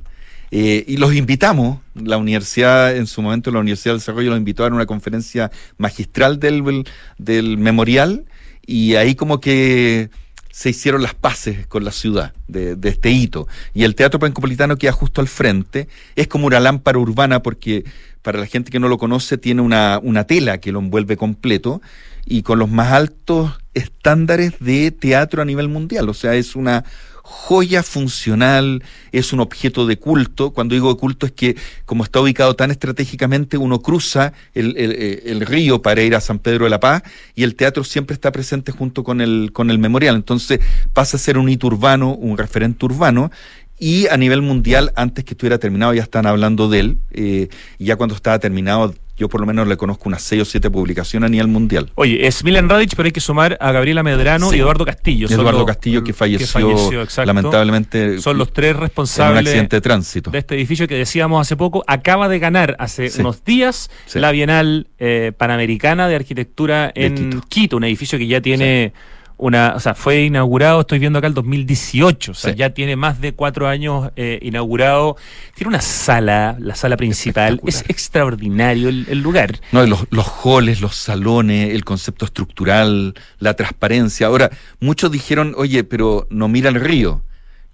[0.56, 4.64] Eh, y los invitamos, la universidad, en su momento la Universidad del Desarrollo los invitó
[4.64, 6.84] a una conferencia magistral del,
[7.18, 8.24] del memorial
[8.64, 10.10] y ahí como que
[10.52, 13.48] se hicieron las paces con la ciudad de, este hito.
[13.74, 17.84] Y el Teatro Pencopolitano queda justo al frente, es como una lámpara urbana porque
[18.22, 21.82] para la gente que no lo conoce tiene una, una tela que lo envuelve completo
[22.26, 26.08] y con los más altos estándares de teatro a nivel mundial.
[26.08, 26.84] O sea, es una
[27.26, 30.50] joya funcional, es un objeto de culto.
[30.52, 31.56] Cuando digo de culto es que
[31.86, 36.20] como está ubicado tan estratégicamente, uno cruza el, el- eh, el río para ir a
[36.20, 37.02] San Pedro de la Paz
[37.34, 40.16] y el teatro siempre está presente junto con el, con el memorial.
[40.16, 40.60] Entonces
[40.92, 43.30] pasa a ser un hito urbano, un referente urbano.
[43.78, 46.98] Y a nivel mundial, antes que estuviera terminado, ya están hablando de él.
[47.12, 47.48] eh,
[47.78, 50.70] y ya cuando estaba terminado, yo por lo menos le conozco unas seis o siete
[50.70, 51.90] publicaciones a nivel mundial.
[51.94, 54.56] Oye, es Milan Radic, pero hay que sumar a Gabriela Medrano Sí.
[54.56, 55.28] y Eduardo Castillo.
[55.28, 57.26] Eduardo los- Castillo, que falleció, exacto.
[57.26, 60.30] lamentablemente Son los tres en un responsables accidente de tránsito.
[60.32, 61.84] de este edificio que decíamos hace poco.
[61.86, 63.20] Acaba de ganar hace Sí.
[63.20, 64.18] unos días Sí.
[64.18, 67.42] la Bienal eh, Panamericana de Arquitectura De en Quito.
[67.48, 67.76] Quito.
[67.76, 68.92] un edificio que ya tiene
[69.36, 72.58] una, o sea, fue inaugurado, estoy viendo acá el 2018, o sea, Sí.
[72.58, 75.16] ya tiene más de cuatro años eh, inaugurado.
[75.54, 79.58] Tiene una sala, la sala principal, es extraordinario el, el lugar.
[79.72, 84.28] No, los, los halls, los salones, el concepto estructural, la transparencia.
[84.28, 87.22] Ahora, muchos dijeron, oye, pero no mira el río.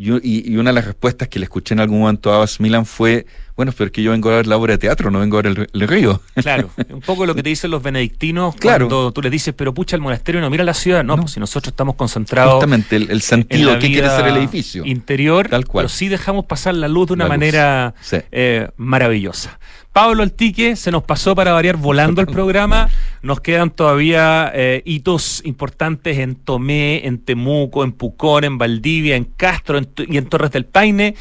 [0.02, 2.86] Y, y- una de las respuestas que le escuché en algún momento a Abbas Milan
[2.86, 5.36] fue, bueno, pero es que yo vengo a ver la obra de teatro, no vengo
[5.36, 6.22] a ver el, el río.
[6.36, 8.88] Claro, un poco lo que te dicen los benedictinos Claro.
[8.88, 11.04] cuando tú les dices, pero pucha, el monasterio no mira la ciudad.
[11.04, 14.38] No, pues si nosotros estamos concentrados Justamente el, el en sentido que quiere ser el
[14.38, 14.86] edificio.
[14.86, 15.84] interior, Tal cual.
[15.84, 18.16] pero sí dejamos pasar la luz de una La manera Sí.
[18.32, 19.58] eh, maravillosa.
[19.92, 22.88] Pablo Altique se nos pasó para variar volando el programa.
[23.22, 29.24] Nos quedan todavía eh, hitos importantes en Tomé, en Temuco, en Pucón, en Valdivia, en
[29.24, 31.14] Castro en y en Torres del Paine.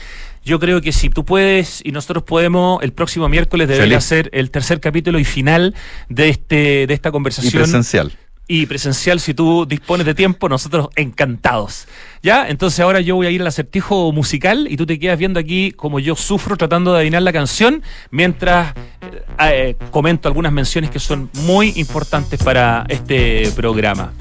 [0.46, 4.50] Yo creo que si tú puedes y nosotros podemos, el próximo miércoles debería ser el
[4.50, 5.76] tercer capítulo y final
[6.08, 8.14] de este de esta Y conversación presencial.
[8.52, 11.88] Y presencial si tú dispones de tiempo, nosotros encantados.
[12.24, 12.50] ¿Ya?
[12.50, 15.72] Entonces ahora yo voy a ir al acertijo musical y tú te quedas viendo aquí
[15.72, 21.00] como yo sufro tratando de adivinar la canción mientras eh, eh, comento algunas menciones que
[21.00, 24.14] son muy importantes para este programa.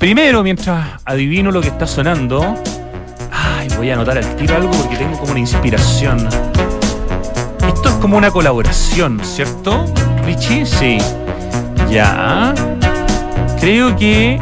[0.00, 2.60] Primero, mientras adivino lo que está sonando,
[3.30, 6.28] ay, voy a anotar al tiro algo porque tengo como una inspiración.
[7.68, 9.86] Esto es como una colaboración, ¿cierto?
[10.24, 10.98] Richie, sí.
[11.88, 12.52] Ya.
[13.64, 14.38] Creo que.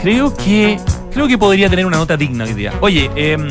[0.00, 0.80] Creo que.
[1.12, 2.72] Creo que podría tener una nota digna hoy día.
[2.80, 3.46] Oye, em,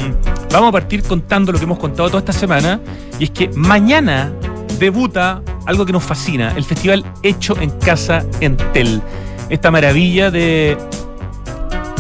[0.51, 2.79] vamos a partir contando lo que hemos contado toda esta semana.
[3.19, 4.33] Y es que mañana
[4.79, 9.03] debuta algo que nos fascina: el festival Hecho en Casa Entel.
[9.49, 10.75] Esta maravilla de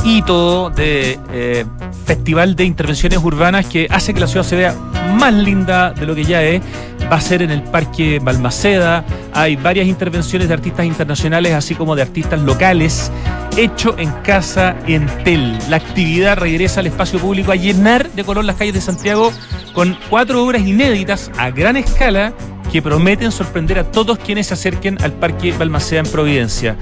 [0.03, 1.65] hito de eh,
[2.07, 4.73] festival de intervenciones urbanas que hace que la ciudad se vea
[5.19, 6.63] más linda de lo que ya es.
[7.11, 9.03] Va a ser en el Parque Balmaceda.
[9.33, 13.11] Hay varias intervenciones de artistas internacionales, así como de artistas locales.
[13.57, 15.57] Hecho en casa en Tel.
[15.69, 19.33] La actividad regresa al espacio público a llenar de color las calles de Santiago
[19.73, 22.33] con cuatro obras inéditas a gran escala
[22.71, 26.77] que prometen sorprender a todos quienes se acerquen al Parque Balmaceda en Providencia.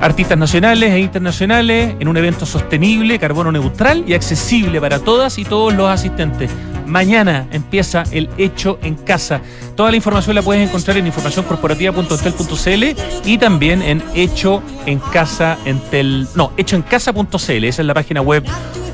[0.00, 5.44] Artistas nacionales e internacionales en un evento sostenible, carbono neutral y accesible para todas y
[5.44, 6.48] todos los asistentes.
[6.94, 9.40] Mañana empieza el Hecho en Casa.
[9.74, 16.28] Toda la información la puedes encontrar en informacioncorporativa.entel.cl y también en Hecho en Casa Entel,
[16.36, 18.44] no, hechoencasa.cl, esa es la página web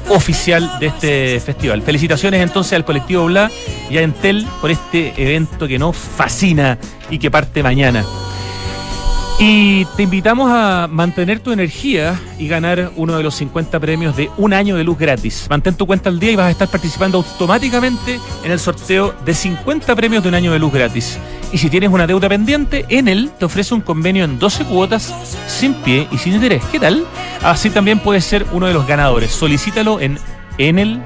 [0.09, 1.83] oficial de este festival.
[1.83, 3.51] Felicitaciones entonces al colectivo Bla
[3.91, 6.79] y a Entel por este evento que nos fascina
[7.11, 8.03] y que parte mañana.
[9.43, 14.31] Y te invitamos a mantener tu energía y ganar uno de los 50 premios de
[14.37, 15.47] un año de luz gratis.
[15.49, 19.33] Mantén tu cuenta al día y vas a estar participando automáticamente en el sorteo de
[19.33, 21.19] 50 premios de un año de luz gratis.
[21.55, 25.15] Y si tienes una deuda pendiente, Enel te ofrece un convenio en 12 cuotas
[25.49, 26.63] sin pie y sin interés.
[26.71, 27.07] ¿Qué tal?
[27.43, 29.31] Así también puedes ser uno de los ganadores.
[29.31, 30.19] Solicítalo en
[30.59, 31.01] enel.cl.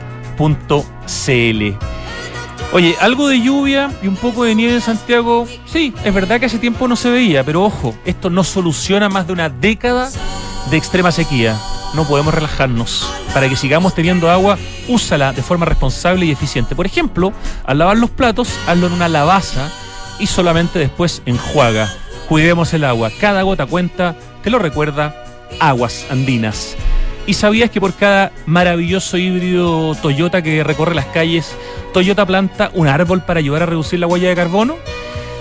[2.73, 6.47] Oye, algo de lluvia y un poco de nieve en Santiago, sí, es verdad que
[6.47, 10.11] hace tiempo no se veía, pero ojo, esto no soluciona más de una década
[10.71, 11.57] de extrema sequía.
[11.95, 13.09] No podemos relajarnos.
[13.33, 14.59] Para que sigamos teniendo agua,
[14.89, 16.75] úsala de forma responsable y eficiente.
[16.75, 17.33] Por ejemplo,
[17.65, 19.71] al lavar los platos, hazlo en una lavaza
[20.19, 21.93] y solamente después enjuaga.
[22.29, 23.11] Cuidemos el agua.
[23.21, 25.15] Cada gota cuenta, te lo recuerda
[25.61, 26.77] Aguas Andinas.
[27.27, 31.57] ¿Y sabías que por cada maravilloso híbrido Toyota que recorre las calles,
[31.95, 34.77] Toyota planta un árbol para ayudar a reducir la huella de carbono?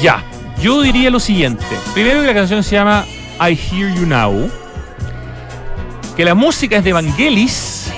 [0.02, 0.22] Ya,
[0.60, 1.64] yo diría lo siguiente.
[1.94, 3.06] Primero que la canción se llama
[3.40, 4.50] I Hear You Now.
[6.16, 7.90] Que la música es de Vangelis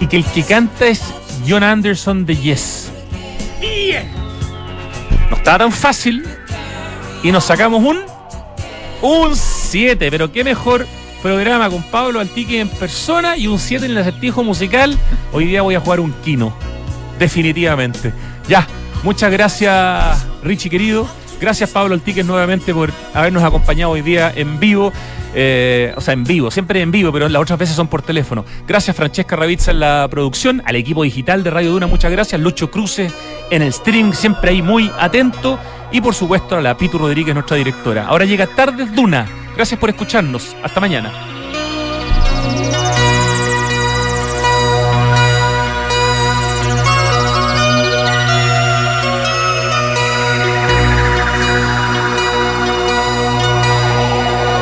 [0.00, 1.00] y que el que canta es
[1.46, 2.90] John Anderson de Yes.
[5.30, 6.24] No estaba tan fácil
[7.22, 8.02] y nos sacamos un
[9.02, 10.86] un 7, pero qué mejor
[11.22, 14.96] programa con Pablo Altique en persona y un 7 en el acertijo musical.
[15.32, 16.54] Hoy día voy a jugar un Kino,
[17.18, 18.14] definitivamente.
[18.48, 18.66] Ya,
[19.02, 21.06] muchas gracias Richie querido.
[21.44, 24.94] Gracias Pablo Altique nuevamente por habernos acompañado hoy día en vivo.
[25.34, 28.46] Eh, o sea, en vivo, siempre en vivo, pero las otras veces son por teléfono.
[28.66, 32.40] Gracias Francesca Ravizza en la producción, al equipo digital de Radio Duna, muchas gracias.
[32.40, 33.12] Lucho Cruces
[33.50, 35.58] en el stream, siempre ahí muy atento.
[35.92, 38.06] Y por supuesto a la Pitu Rodríguez, nuestra directora.
[38.06, 40.56] Ahora llega Tardes Duna, Gracias por escucharnos.
[40.62, 41.12] Hasta mañana.